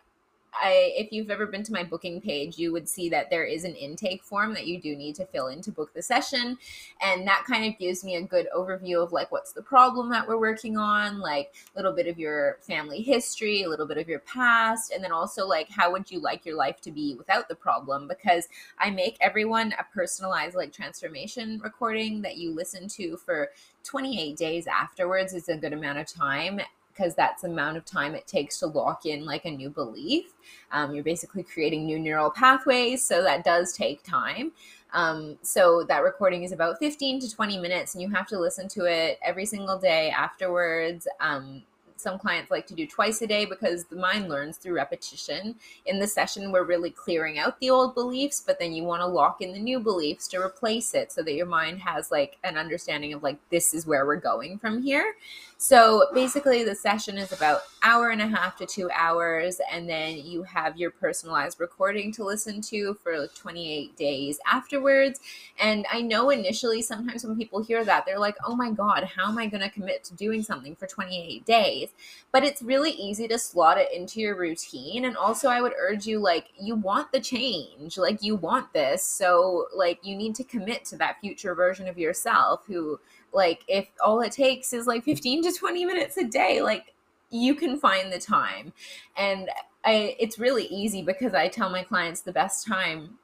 [0.54, 3.64] I, if you've ever been to my booking page, you would see that there is
[3.64, 6.58] an intake form that you do need to fill in to book the session.
[7.00, 10.26] And that kind of gives me a good overview of like what's the problem that
[10.26, 14.08] we're working on, like a little bit of your family history, a little bit of
[14.08, 17.48] your past, and then also like how would you like your life to be without
[17.48, 18.08] the problem?
[18.08, 23.50] Because I make everyone a personalized like transformation recording that you listen to for
[23.84, 26.60] 28 days afterwards is a good amount of time
[27.00, 30.34] because that's the amount of time it takes to lock in like a new belief.
[30.70, 34.52] Um, you're basically creating new neural pathways, so that does take time.
[34.92, 38.68] Um, so that recording is about 15 to 20 minutes, and you have to listen
[38.68, 41.08] to it every single day afterwards.
[41.20, 41.62] Um,
[41.96, 45.54] some clients like to do twice a day because the mind learns through repetition.
[45.86, 49.06] In the session, we're really clearing out the old beliefs, but then you want to
[49.06, 52.56] lock in the new beliefs to replace it so that your mind has like an
[52.56, 55.14] understanding of like, this is where we're going from here.
[55.62, 60.16] So basically, the session is about hour and a half to two hours, and then
[60.16, 65.20] you have your personalized recording to listen to for 28 days afterwards.
[65.60, 69.28] And I know initially, sometimes when people hear that, they're like, "Oh my god, how
[69.28, 71.90] am I going to commit to doing something for 28 days?"
[72.32, 75.04] But it's really easy to slot it into your routine.
[75.04, 79.04] And also, I would urge you, like, you want the change, like you want this,
[79.04, 82.98] so like you need to commit to that future version of yourself who
[83.32, 86.94] like if all it takes is like 15 to 20 minutes a day like
[87.30, 88.72] you can find the time.
[89.16, 89.48] And
[89.84, 93.18] I, it's really easy because i tell my clients the best time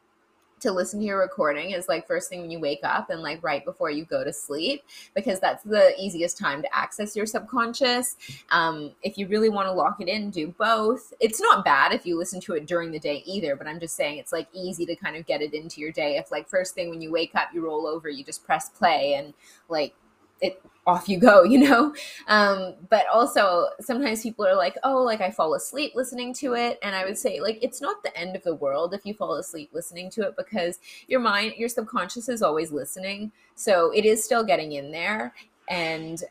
[0.61, 3.43] to listen to your recording is like first thing when you wake up and like
[3.43, 4.83] right before you go to sleep
[5.15, 8.17] because that's the easiest time to access your subconscious.
[8.51, 11.13] Um, if you really want to lock it in do both.
[11.21, 13.97] It's not bad if you listen to it during the day either but i'm just
[13.97, 16.17] saying it's like easy to kind of get it into your day.
[16.17, 19.15] If like first thing when you wake up you roll over you just press play
[19.15, 19.35] and
[19.69, 19.95] like
[20.41, 21.95] it off you go, you know?
[22.29, 26.79] Um, but also sometimes people are like, oh, like I fall asleep listening to it.
[26.83, 29.35] And I would say, like, it's not the end of the world if you fall
[29.35, 33.33] asleep listening to it because your mind, your subconscious is always listening.
[33.55, 35.35] So it is still getting in there.
[35.69, 36.23] And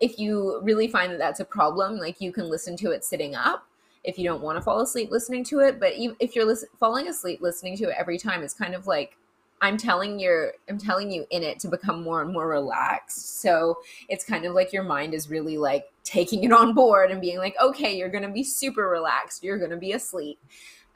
[0.00, 3.34] if you really find that that's a problem, like you can listen to it sitting
[3.34, 3.66] up
[4.02, 5.80] if you don't want to fall asleep listening to it.
[5.80, 9.16] But if you're lis- falling asleep listening to it every time, it's kind of like
[9.64, 13.40] I'm telling your I'm telling you in it to become more and more relaxed.
[13.40, 13.78] So
[14.10, 17.38] it's kind of like your mind is really like taking it on board and being
[17.38, 19.42] like, okay, you're gonna be super relaxed.
[19.42, 20.38] You're gonna be asleep.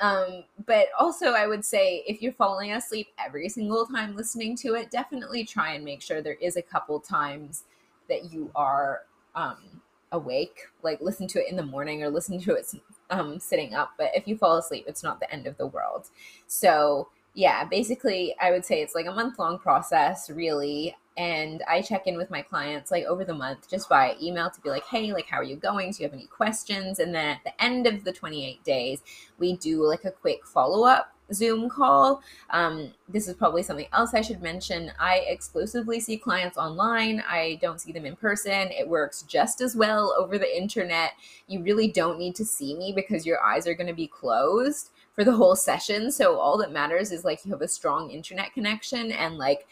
[0.01, 4.75] Um, but also, I would say if you're falling asleep every single time listening to
[4.75, 7.65] it, definitely try and make sure there is a couple times
[8.11, 9.05] that you are
[9.35, 9.81] um,
[10.13, 10.59] awake.
[10.83, 12.67] Like listen to it in the morning or listen to it
[13.09, 13.93] um, sitting up.
[13.97, 16.11] But if you fall asleep, it's not the end of the world.
[16.47, 20.97] So yeah, basically, I would say it's like a month long process, really.
[21.17, 24.61] And I check in with my clients like over the month just by email to
[24.61, 25.93] be like, hey, like, how are you going?
[25.93, 26.99] Do you have any questions?
[26.99, 29.03] And then at the end of the 28 days,
[29.39, 32.23] we do like a quick follow up Zoom call.
[32.51, 34.91] Um, this is probably something else I should mention.
[34.99, 37.23] I exclusively see clients online.
[37.29, 38.73] I don't see them in person.
[38.73, 41.13] It works just as well over the internet.
[41.47, 44.91] You really don't need to see me because your eyes are going to be closed
[45.19, 46.13] for the whole session.
[46.13, 49.67] So all that matters is like you have a strong internet connection and like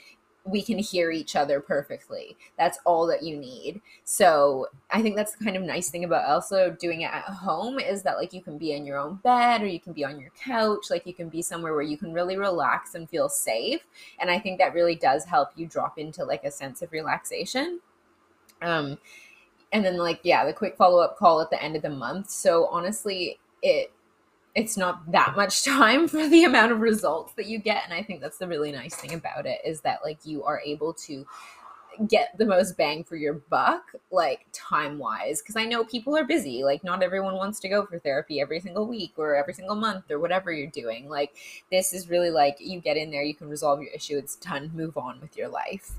[0.45, 2.37] we can hear each other perfectly.
[2.59, 3.81] That's all that you need.
[4.03, 7.79] So I think that's the kind of nice thing about also doing it at home
[7.79, 10.19] is that like you can be in your own bed or you can be on
[10.19, 13.87] your couch, like you can be somewhere where you can really relax and feel safe.
[14.19, 17.79] And I think that really does help you drop into like a sense of relaxation.
[18.63, 18.99] Um
[19.71, 22.31] and then like yeah, the quick follow-up call at the end of the month.
[22.31, 23.93] So honestly, it
[24.57, 28.03] it's not that much time for the amount of results that you get and i
[28.03, 31.25] think that's the really nice thing about it is that like you are able to
[32.09, 36.25] get the most bang for your buck like time wise because i know people are
[36.25, 39.77] busy like not everyone wants to go for therapy every single week or every single
[39.77, 41.35] month or whatever you're doing like
[41.71, 44.71] this is really like you get in there you can resolve your issue it's done
[44.75, 45.93] move on with your life.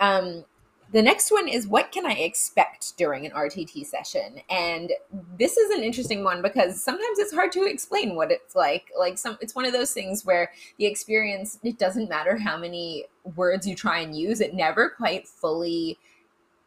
[0.00, 0.44] Um
[0.92, 4.40] the next one is what can I expect during an RTT session?
[4.50, 4.92] And
[5.38, 8.90] this is an interesting one because sometimes it's hard to explain what it's like.
[8.98, 13.06] Like some it's one of those things where the experience it doesn't matter how many
[13.36, 15.98] words you try and use, it never quite fully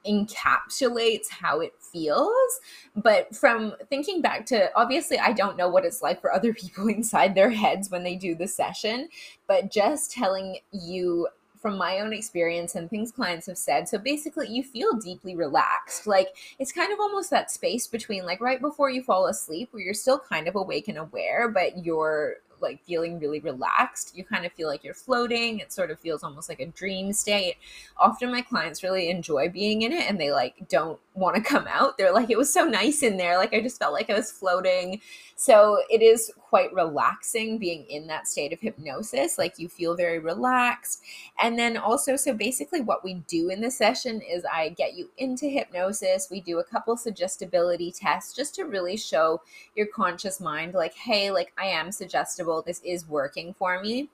[0.07, 2.59] encapsulates how it feels.
[2.95, 6.88] But from thinking back to obviously, I don't know what it's like for other people
[6.88, 9.09] inside their heads when they do the session,
[9.47, 11.27] but just telling you
[11.65, 13.89] from my own experience and things clients have said.
[13.89, 16.06] So basically, you feel deeply relaxed.
[16.06, 16.28] Like
[16.60, 19.95] it's kind of almost that space between like right before you fall asleep where you're
[19.95, 24.15] still kind of awake and aware, but you're like feeling really relaxed.
[24.15, 25.58] You kind of feel like you're floating.
[25.58, 27.56] It sort of feels almost like a dream state.
[27.97, 31.65] Often my clients really enjoy being in it and they like don't want to come
[31.67, 31.97] out.
[31.97, 33.38] They're like, it was so nice in there.
[33.38, 35.01] Like I just felt like I was floating.
[35.35, 39.37] So it is quite relaxing being in that state of hypnosis.
[39.37, 41.01] Like you feel very relaxed.
[41.41, 45.09] And then also, so basically, what we do in the session is I get you
[45.17, 46.29] into hypnosis.
[46.31, 49.41] We do a couple suggestibility tests just to really show
[49.75, 52.61] your conscious mind, like, hey, like I am suggestible.
[52.61, 54.09] This is working for me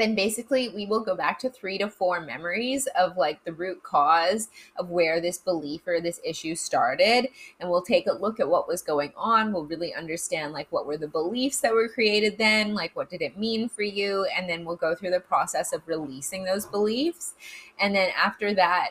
[0.00, 3.82] then basically we will go back to three to four memories of like the root
[3.82, 7.28] cause of where this belief or this issue started.
[7.60, 9.52] And we'll take a look at what was going on.
[9.52, 13.22] We'll really understand like what were the beliefs that were created then, like what did
[13.22, 14.26] it mean for you?
[14.36, 17.34] And then we'll go through the process of releasing those beliefs.
[17.78, 18.90] And then after that,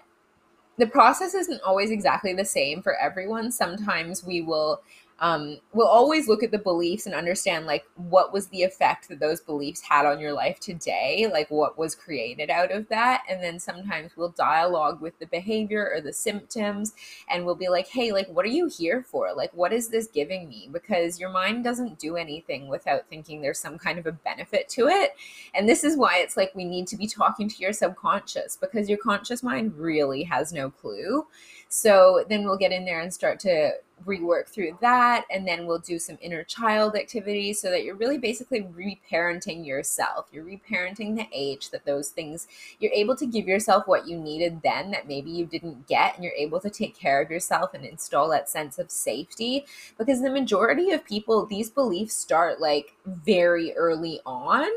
[0.78, 3.52] the process isn't always exactly the same for everyone.
[3.52, 4.82] Sometimes we will
[5.22, 9.20] um, we'll always look at the beliefs and understand like what was the effect that
[9.20, 11.28] those beliefs had on your life today?
[11.32, 13.24] Like what was created out of that?
[13.30, 16.94] And then sometimes we'll dialogue with the behavior or the symptoms
[17.30, 19.34] and we'll be like hey like what are you here for?
[19.34, 20.70] Like what is this giving me?
[20.72, 24.88] Because your mind doesn't do anything without thinking there's some kind of a benefit to
[24.88, 25.16] it.
[25.54, 28.88] And this is why it's like we need to be talking to your subconscious because
[28.88, 31.26] your conscious mind really has no clue
[31.70, 33.74] so then we'll get in there and start to
[34.06, 35.26] rework through that.
[35.32, 40.28] And then we'll do some inner child activities so that you're really basically reparenting yourself.
[40.32, 42.48] You're reparenting the age that those things,
[42.80, 46.16] you're able to give yourself what you needed then that maybe you didn't get.
[46.16, 49.66] And you're able to take care of yourself and install that sense of safety.
[49.98, 54.68] Because the majority of people, these beliefs start like very early on.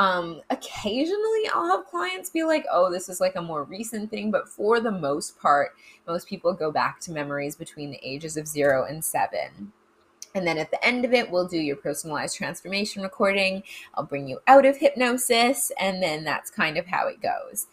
[0.00, 4.30] Um, occasionally I'll have clients be like, oh, this is like a more recent thing,
[4.30, 5.72] but for the most part,
[6.08, 9.72] most people go back to memories between the ages of zero and seven.
[10.34, 13.62] And then at the end of it, we'll do your personalized transformation recording.
[13.94, 17.66] I'll bring you out of hypnosis, and then that's kind of how it goes.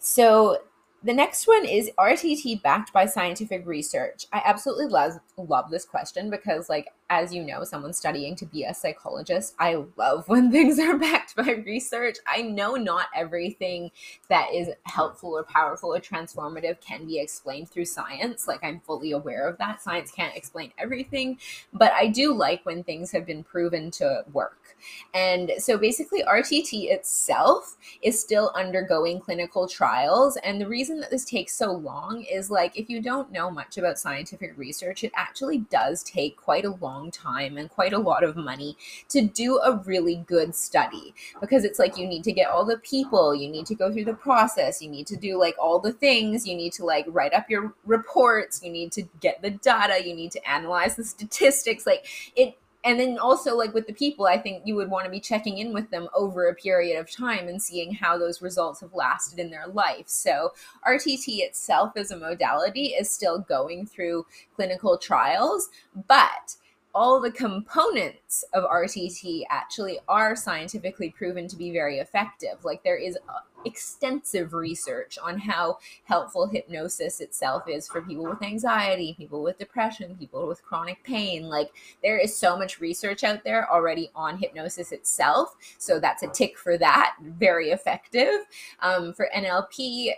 [0.00, 0.58] So
[1.04, 4.26] the next one is RTT backed by scientific research.
[4.32, 8.64] I absolutely love love this question because like as you know, someone studying to be
[8.64, 12.18] a psychologist, I love when things are backed by research.
[12.26, 13.90] I know not everything
[14.28, 18.46] that is helpful or powerful or transformative can be explained through science.
[18.46, 19.80] Like, I'm fully aware of that.
[19.80, 21.38] Science can't explain everything,
[21.72, 24.76] but I do like when things have been proven to work.
[25.14, 30.36] And so basically, RTT itself is still undergoing clinical trials.
[30.38, 33.78] And the reason that this takes so long is like, if you don't know much
[33.78, 37.98] about scientific research, it actually does take quite a long long time and quite a
[37.98, 38.76] lot of money
[39.08, 42.78] to do a really good study because it's like you need to get all the
[42.78, 45.92] people, you need to go through the process, you need to do like all the
[45.92, 50.04] things, you need to like write up your reports, you need to get the data,
[50.04, 51.86] you need to analyze the statistics.
[51.86, 55.10] Like it and then also like with the people i think you would want to
[55.10, 58.80] be checking in with them over a period of time and seeing how those results
[58.80, 60.52] have lasted in their life so
[60.86, 64.24] rtt itself as a modality is still going through
[64.54, 65.70] clinical trials
[66.06, 66.56] but
[66.98, 72.64] all the components of RTT actually are scientifically proven to be very effective.
[72.64, 78.42] Like there is uh, extensive research on how helpful hypnosis itself is for people with
[78.42, 81.44] anxiety, people with depression, people with chronic pain.
[81.44, 81.70] Like
[82.02, 85.54] there is so much research out there already on hypnosis itself.
[85.78, 87.14] So that's a tick for that.
[87.22, 88.40] Very effective.
[88.80, 90.14] Um, for NLP,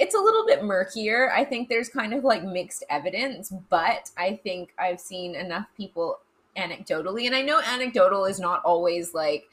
[0.00, 1.30] it's a little bit murkier.
[1.30, 6.18] I think there's kind of like mixed evidence, but I think I've seen enough people
[6.56, 9.44] anecdotally, and I know anecdotal is not always like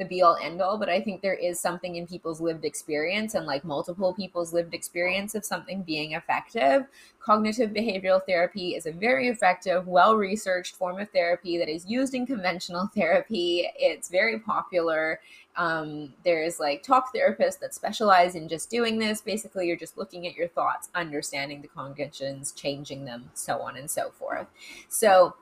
[0.00, 3.34] the be all end all, but I think there is something in people's lived experience
[3.34, 6.86] and like multiple people's lived experience of something being effective.
[7.20, 12.14] Cognitive behavioral therapy is a very effective, well researched form of therapy that is used
[12.14, 13.68] in conventional therapy.
[13.76, 15.20] It's very popular.
[15.56, 19.20] Um, there's like talk therapists that specialize in just doing this.
[19.20, 23.90] Basically, you're just looking at your thoughts, understanding the cognitions, changing them, so on and
[23.90, 24.46] so forth.
[24.88, 25.34] So,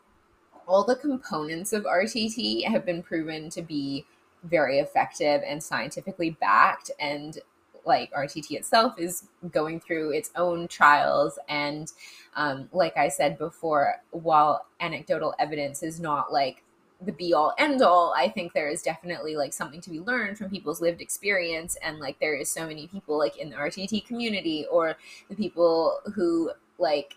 [0.67, 4.05] all the components of RTT have been proven to be
[4.45, 7.39] very effective and scientifically backed and
[7.85, 11.39] like RTT itself is going through its own trials.
[11.49, 11.91] And
[12.37, 16.63] um, like I said before, while anecdotal evidence is not like
[17.01, 20.37] the be all end all, I think there is definitely like something to be learned
[20.37, 21.77] from people's lived experience.
[21.83, 24.97] And like there is so many people like in the RTT community or
[25.29, 27.17] the people who like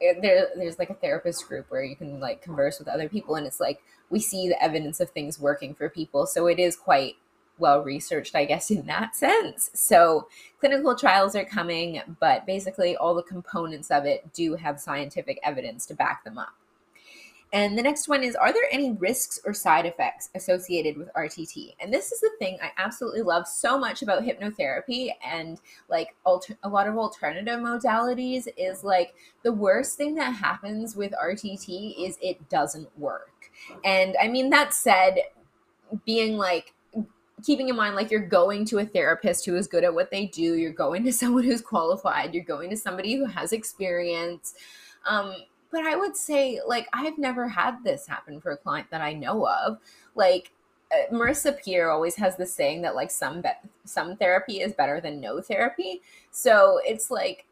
[0.00, 3.46] there there's like a therapist group where you can like converse with other people and
[3.46, 3.80] it's like
[4.10, 7.16] we see the evidence of things working for people so it is quite
[7.58, 10.28] well researched i guess in that sense so
[10.60, 15.86] clinical trials are coming but basically all the components of it do have scientific evidence
[15.86, 16.54] to back them up
[17.54, 21.76] and the next one is Are there any risks or side effects associated with RTT?
[21.78, 26.58] And this is the thing I absolutely love so much about hypnotherapy and like alter-
[26.64, 32.18] a lot of alternative modalities is like the worst thing that happens with RTT is
[32.20, 33.30] it doesn't work.
[33.84, 35.18] And I mean, that said,
[36.04, 36.72] being like,
[37.42, 40.24] keeping in mind like you're going to a therapist who is good at what they
[40.24, 44.54] do you're going to someone who's qualified you're going to somebody who has experience
[45.06, 45.34] um,
[45.74, 49.12] but I would say, like, I've never had this happen for a client that I
[49.12, 49.78] know of.
[50.14, 50.52] Like,
[50.92, 53.48] uh, Marissa Peer always has this saying that like some be-
[53.84, 56.02] some therapy is better than no therapy.
[56.30, 57.46] So it's like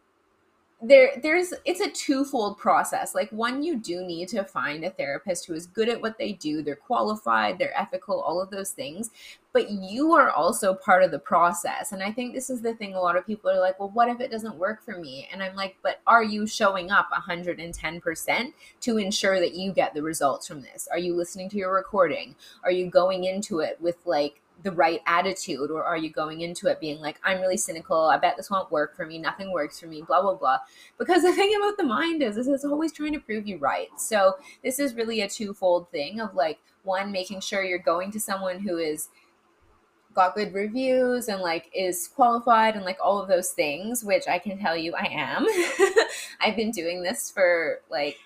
[0.82, 3.14] there there's it's a twofold process.
[3.14, 6.32] Like one you do need to find a therapist who is good at what they
[6.32, 9.10] do they're qualified they're ethical all of those things
[9.52, 11.92] but you are also part of the process.
[11.92, 14.08] And i think this is the thing a lot of people are like well what
[14.08, 15.28] if it doesn't work for me?
[15.32, 20.02] And i'm like but are you showing up 110% to ensure that you get the
[20.02, 20.88] results from this?
[20.90, 22.34] Are you listening to your recording?
[22.64, 26.68] Are you going into it with like the right attitude or are you going into
[26.68, 28.06] it being like i'm really cynical.
[28.06, 29.18] I bet this won't work for me.
[29.18, 30.58] Nothing works for me blah blah blah.
[30.98, 33.88] Because the thing about the mind is, is it's always trying to prove you right.
[33.98, 38.20] So this is really a twofold thing of like one making sure you're going to
[38.20, 39.08] someone who is
[40.14, 44.38] got good reviews and like is qualified and like all of those things which i
[44.38, 45.46] can tell you i am.
[46.40, 48.18] I've been doing this for like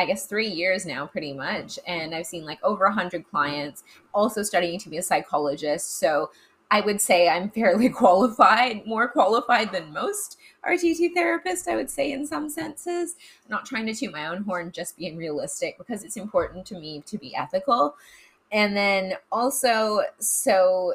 [0.00, 1.78] I guess three years now, pretty much.
[1.86, 3.84] And I've seen like over a hundred clients,
[4.14, 5.98] also studying to be a psychologist.
[5.98, 6.30] So
[6.70, 12.12] I would say I'm fairly qualified, more qualified than most RTT therapists, I would say
[12.12, 13.16] in some senses.
[13.44, 16.78] I'm not trying to toot my own horn, just being realistic because it's important to
[16.78, 17.94] me to be ethical.
[18.52, 20.94] And then also, so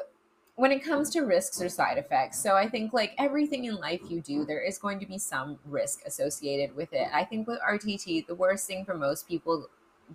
[0.56, 4.00] when it comes to risks or side effects, so I think like everything in life
[4.08, 7.08] you do, there is going to be some risk associated with it.
[7.12, 9.68] I think with RTT, the worst thing for most people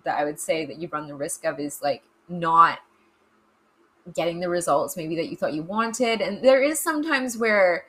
[0.04, 2.80] that I would say that you run the risk of is like not
[4.14, 6.20] getting the results maybe that you thought you wanted.
[6.20, 7.84] And there is sometimes where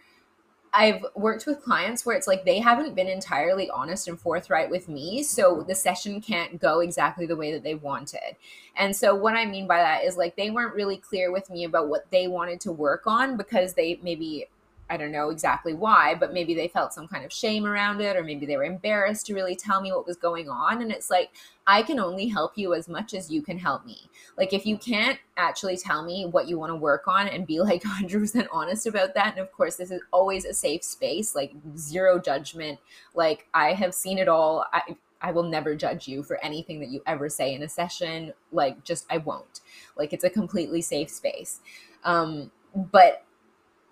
[0.73, 4.89] I've worked with clients where it's like they haven't been entirely honest and forthright with
[4.89, 5.21] me.
[5.21, 8.35] So the session can't go exactly the way that they wanted.
[8.75, 11.63] And so what I mean by that is like they weren't really clear with me
[11.63, 14.47] about what they wanted to work on because they maybe
[14.89, 18.15] I don't know exactly why, but maybe they felt some kind of shame around it,
[18.15, 20.81] or maybe they were embarrassed to really tell me what was going on.
[20.81, 21.31] And it's like,
[21.65, 24.09] I can only help you as much as you can help me.
[24.37, 27.59] Like, if you can't actually tell me what you want to work on and be
[27.61, 31.53] like 100% honest about that, and of course, this is always a safe space, like
[31.77, 32.79] zero judgment.
[33.15, 34.65] Like, I have seen it all.
[34.73, 34.81] I,
[35.21, 38.33] I will never judge you for anything that you ever say in a session.
[38.51, 39.61] Like, just, I won't.
[39.95, 41.61] Like, it's a completely safe space.
[42.03, 43.23] Um, but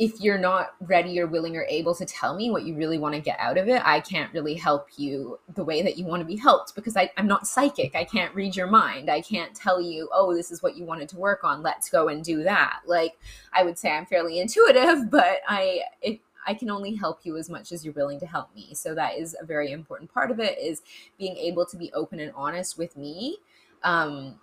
[0.02, 3.14] if you're not ready or willing or able to tell me what you really want
[3.14, 6.22] to get out of it, I can't really help you the way that you want
[6.22, 7.96] to be helped because I, am not psychic.
[7.96, 9.12] I can't read your mind.
[9.12, 11.62] I can't tell you, oh, this is what you wanted to work on.
[11.62, 12.80] Let's go and do that.
[12.88, 13.20] Like
[13.54, 17.48] I would say I'm fairly intuitive, but I it, I can only help you as
[17.48, 18.74] much as you're willing to help me.
[18.74, 20.82] So that is a very important part of it is
[21.20, 23.38] being able to be open and honest with me.
[23.84, 24.40] Um,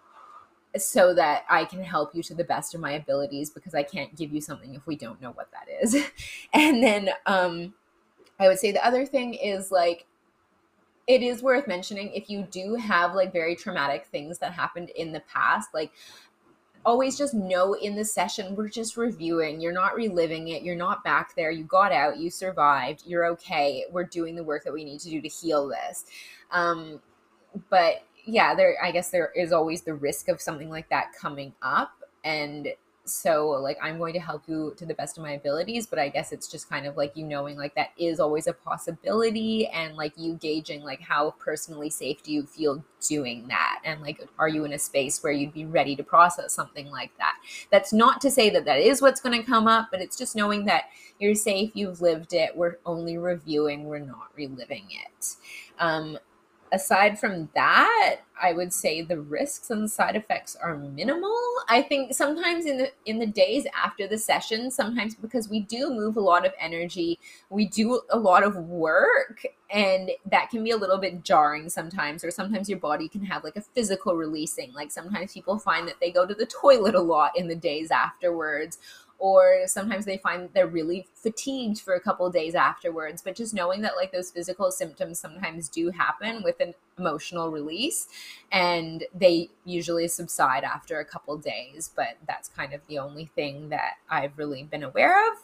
[0.81, 4.15] so that I can help you to the best of my abilities because I can't
[4.17, 5.97] give you something if we don't know what that is.
[6.53, 7.75] and then um
[8.41, 10.07] I would say the other thing is like
[11.07, 15.13] it is worth mentioning if you do have like very traumatic things that happened in
[15.13, 15.91] the past like
[16.85, 21.03] always just know in the session we're just reviewing you're not reliving it you're not
[21.03, 24.85] back there you got out you survived you're okay we're doing the work that we
[24.85, 26.05] need to do to heal this
[26.51, 27.01] um
[27.69, 31.55] but yeah, there I guess there is always the risk of something like that coming
[31.63, 31.93] up
[32.25, 32.69] and
[33.05, 36.11] so like I'm going to help you to the best of my abilities, but I
[36.11, 39.97] guess it's just kind of like you knowing like that is always a possibility and
[39.97, 44.49] like you gauging like how personally safe do you feel doing that and like are
[44.49, 47.37] you in a space where you'd be ready to process something like that.
[47.71, 50.37] That's not to say that that is what's going to come up, but it's just
[50.37, 50.85] knowing that
[51.19, 55.37] you're safe, you've lived it, we're only reviewing, we're not reliving it.
[55.79, 56.19] Um
[56.73, 61.37] aside from that i would say the risks and side effects are minimal.
[61.69, 65.91] I think sometimes in the in the days after the session sometimes because we do
[65.91, 67.19] move a lot of energy
[67.51, 72.25] we do a lot of work and that can be a little bit jarring sometimes
[72.25, 74.73] or sometimes your body can have like a physical releasing.
[74.73, 77.91] Like sometimes people find that they go to the toilet a lot in the days
[77.91, 78.79] afterwards
[79.19, 83.83] or sometimes they find they're really fatigued for a couple days afterwards but just knowing
[83.83, 88.09] that like those physical symptoms sometimes do happen with an emotional release
[88.53, 93.69] and they usually subside after a couple days but that's kind of the only thing
[93.69, 95.39] that i've really been aware of.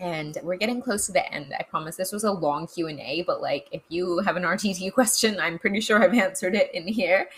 [0.00, 1.52] And we're getting close to the end.
[1.58, 5.38] I promise this was a long q&a but like if you have an rtt question
[5.40, 7.28] i'm pretty sure i've answered it in here.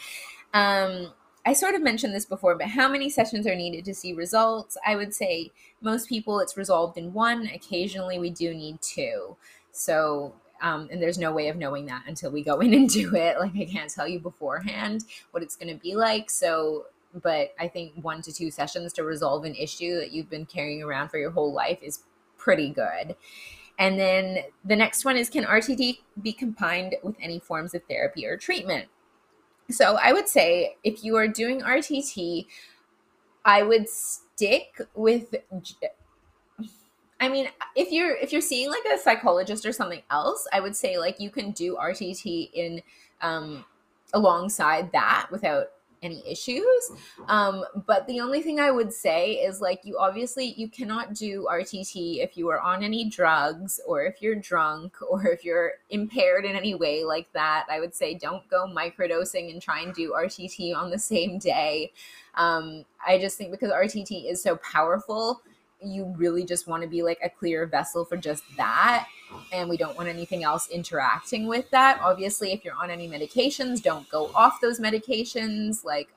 [0.52, 1.12] Um
[1.44, 4.76] I sort of mentioned this before, but how many sessions are needed to see results?
[4.86, 7.48] I would say most people it's resolved in one.
[7.54, 9.36] Occasionally, we do need two.
[9.72, 13.14] So, um, and there's no way of knowing that until we go in and do
[13.14, 13.38] it.
[13.38, 16.30] Like, I can't tell you beforehand what it's going to be like.
[16.30, 16.86] So,
[17.22, 20.82] but I think one to two sessions to resolve an issue that you've been carrying
[20.82, 22.00] around for your whole life is
[22.36, 23.16] pretty good.
[23.78, 28.26] And then the next one is Can RTT be combined with any forms of therapy
[28.26, 28.88] or treatment?
[29.72, 32.46] So I would say if you are doing RTT,
[33.44, 35.34] I would stick with
[37.20, 40.74] I mean, if you're if you're seeing like a psychologist or something else, I would
[40.74, 42.82] say like you can do RTT in
[43.20, 43.64] um
[44.14, 45.66] alongside that without
[46.02, 46.92] any issues.
[47.28, 51.46] Um, but the only thing i would say is like you obviously you cannot do
[51.50, 56.44] rtt if you are on any drugs or if you're drunk or if you're impaired
[56.44, 57.66] in any way like that.
[57.70, 61.92] I would say don't go microdosing and try and do rtt on the same day.
[62.34, 65.42] Um, i just think because rtt is so powerful
[65.82, 69.06] you really just want to be like a clear vessel for just that
[69.52, 73.82] and we don't want anything else interacting with that obviously if you're on any medications
[73.82, 76.08] don't go off those medications like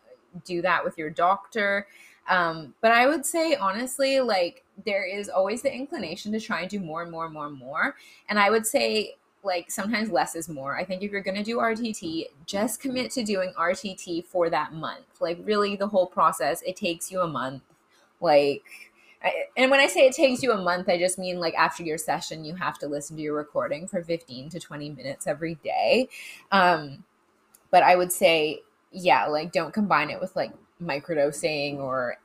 [0.46, 1.88] do that with your doctor
[2.30, 6.70] um, but i would say honestly like there is always the inclination to try and
[6.70, 7.96] do more and more and more and more
[8.30, 10.78] and i would say like sometimes less is more.
[10.78, 14.74] I think if you're going to do RTT, just commit to doing RTT for that
[14.74, 15.06] month.
[15.20, 17.62] Like really the whole process, it takes you a month.
[18.22, 18.64] Like
[19.56, 21.98] and when I say it takes you a month, I just mean like after your
[21.98, 26.10] session, you have to listen to your recording for 15 to 20 minutes every day.
[26.52, 27.04] Um,
[27.72, 28.62] but I would say,
[28.92, 30.52] yeah, like don't combine it with like
[30.82, 32.18] microdosing or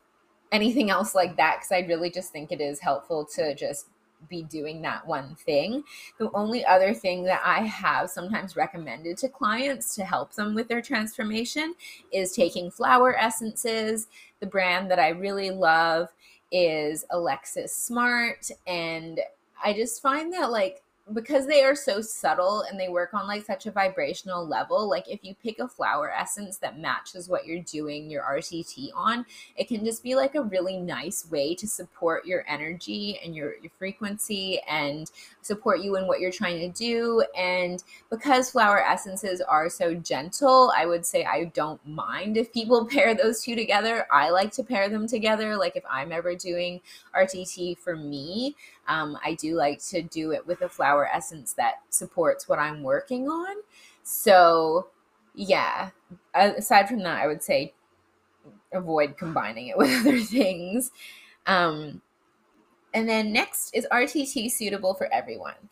[0.51, 3.89] anything else like that because I really just think it is helpful to just
[4.29, 5.85] be doing that one thing.
[6.19, 10.69] The only other thing that I have sometimes recommended to clients to help them with
[10.69, 11.75] their transformation
[12.13, 14.09] is taking flower essences.
[14.41, 16.09] The brand that I really love
[16.51, 18.51] is Alexis Smart.
[18.67, 19.21] And
[19.63, 20.83] I just find that like
[21.15, 25.09] because they are so subtle and they work on like such a vibrational level like
[25.09, 29.25] if you pick a flower essence that matches what you're doing your rtt on
[29.57, 33.55] it can just be like a really nice way to support your energy and your,
[33.61, 35.11] your frequency and
[35.43, 37.25] support you in what you're trying to do.
[37.37, 42.87] And because flower essences are so gentle i would say i don't mind if people
[42.91, 44.07] pair those two together.
[44.11, 46.81] I like to pair them together like if i'm ever doing
[47.17, 48.55] rtt for me
[48.89, 52.83] um, I do like to do it with a flower essence that supports what I'm
[52.83, 53.57] working on.
[54.03, 54.89] So,
[55.35, 55.91] yeah,
[56.35, 57.75] aside from that, I would say
[58.73, 60.91] avoid combining it with other things.
[61.47, 62.01] Um,
[62.95, 65.69] and then next is RTT suitable for everyone?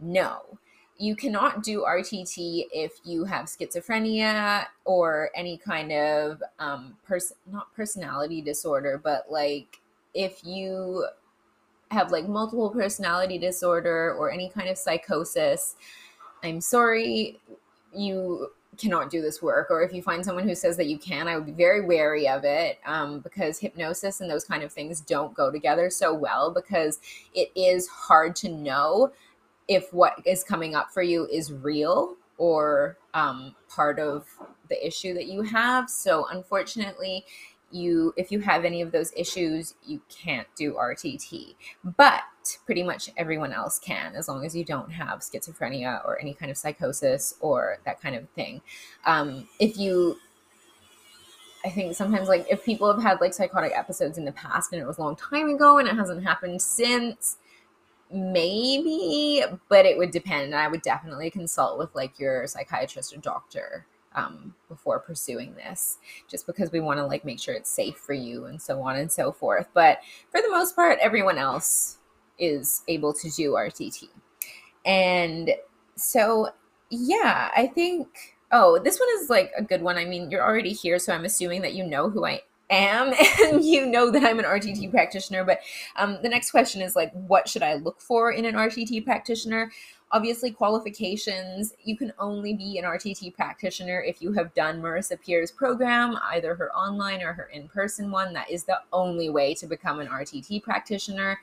[0.00, 0.58] No.
[0.98, 7.72] You cannot do RTT if you have schizophrenia or any kind of um, person, not
[7.74, 9.80] personality disorder, but like
[10.14, 11.06] if you
[11.90, 15.76] have like multiple personality disorder or any kind of psychosis,
[16.42, 17.40] I'm sorry,
[17.94, 19.70] you cannot do this work.
[19.70, 22.28] Or if you find someone who says that you can, I would be very wary
[22.28, 26.50] of it um, because hypnosis and those kind of things don't go together so well
[26.50, 27.00] because
[27.34, 29.12] it is hard to know
[29.68, 34.26] if what is coming up for you is real or um, part of
[34.68, 35.88] the issue that you have.
[35.88, 37.24] So, unfortunately,
[37.76, 41.54] you if you have any of those issues you can't do rtt
[41.96, 42.22] but
[42.54, 46.50] pretty much everyone else can as long as you don't have schizophrenia or any kind
[46.50, 48.60] of psychosis or that kind of thing.
[49.04, 50.18] Um, if you
[51.64, 54.80] i think sometimes like if people have had like psychotic episodes in the past and
[54.80, 57.38] it was a long time ago and it hasn't happened since
[58.12, 60.44] maybe but it would depend.
[60.44, 63.86] And i would definitely consult with like your psychiatrist or doctor
[64.16, 65.98] um, before pursuing this,
[66.28, 68.96] just because we want to like make sure it's safe for you and so on
[68.96, 69.68] and so forth.
[69.74, 70.00] But
[70.30, 71.98] for the most part, everyone else
[72.38, 74.08] is able to do RTT.
[74.84, 75.50] And
[75.96, 76.50] so,
[76.90, 78.08] yeah, I think,
[78.52, 79.96] oh, this one is like a good one.
[79.96, 83.12] I mean, you're already here, so I'm assuming that you know who I am
[83.44, 85.44] and you know that I'm an RTT practitioner.
[85.44, 85.60] But
[85.96, 89.72] um, the next question is like, what should I look for in an RTT practitioner?
[90.12, 95.50] Obviously, qualifications you can only be an RTT practitioner if you have done Marissa Peer's
[95.50, 98.32] program, either her online or her in person one.
[98.32, 101.40] That is the only way to become an RTT practitioner.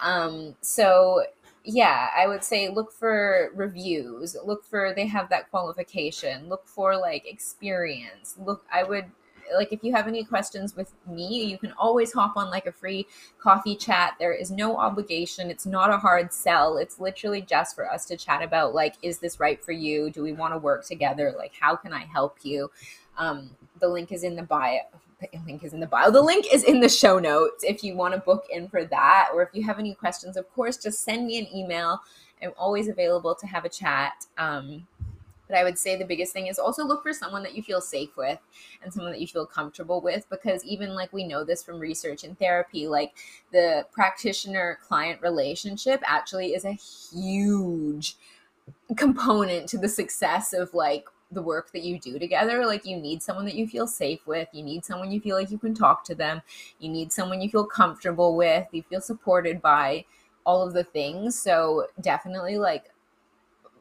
[0.00, 1.22] Um, so,
[1.64, 6.96] yeah, I would say look for reviews, look for they have that qualification, look for
[6.96, 8.34] like experience.
[8.38, 9.06] Look, I would
[9.54, 12.72] like if you have any questions with me you can always hop on like a
[12.72, 13.06] free
[13.38, 17.90] coffee chat there is no obligation it's not a hard sell it's literally just for
[17.90, 20.84] us to chat about like is this right for you do we want to work
[20.84, 22.70] together like how can i help you
[23.18, 24.80] um, the link is in the bio
[25.20, 26.10] the link is in the bio.
[26.10, 29.28] The link is in the show notes if you want to book in for that,
[29.34, 30.36] or if you have any questions.
[30.36, 32.00] Of course, just send me an email.
[32.42, 34.12] I'm always available to have a chat.
[34.38, 34.86] Um,
[35.50, 37.80] but I would say the biggest thing is also look for someone that you feel
[37.80, 38.38] safe with
[38.82, 42.22] and someone that you feel comfortable with because even like we know this from research
[42.24, 43.16] and therapy, like
[43.52, 48.16] the practitioner client relationship actually is a huge
[48.96, 52.66] component to the success of like the work that you do together.
[52.66, 54.48] Like you need someone that you feel safe with.
[54.52, 56.42] You need someone you feel like you can talk to them.
[56.80, 58.66] You need someone you feel comfortable with.
[58.72, 60.06] You feel supported by
[60.44, 61.38] all of the things.
[61.38, 62.89] So definitely like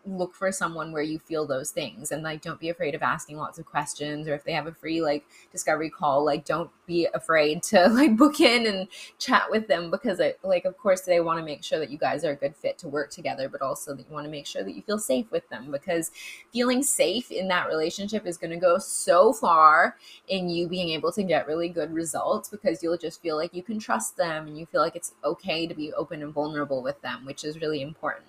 [0.06, 3.38] look for someone where you feel those things and like don't be afraid of asking
[3.38, 7.08] lots of questions or if they have a free like discovery call like don't be
[7.14, 8.88] afraid to like book in and
[9.18, 11.98] chat with them because I, like of course they want to make sure that you
[11.98, 14.46] guys are a good fit to work together but also that you want to make
[14.46, 16.12] sure that you feel safe with them because
[16.52, 19.98] feeling safe in that relationship is going to go so far
[20.28, 23.64] in you being able to get really good results because you'll just feel like you
[23.64, 27.00] can trust them and you feel like it's okay to be open and vulnerable with
[27.02, 28.26] them which is really important.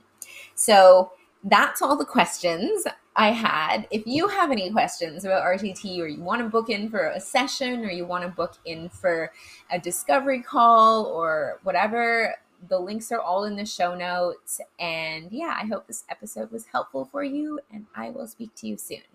[0.54, 1.12] So
[1.45, 2.84] that's all the questions
[3.16, 3.86] I had.
[3.91, 7.20] If you have any questions about RTT or you want to book in for a
[7.20, 9.32] session or you want to book in for
[9.70, 12.36] a discovery call or whatever,
[12.68, 14.61] the links are all in the show notes.
[14.78, 18.66] And yeah, I hope this episode was helpful for you, and I will speak to
[18.66, 19.09] you soon.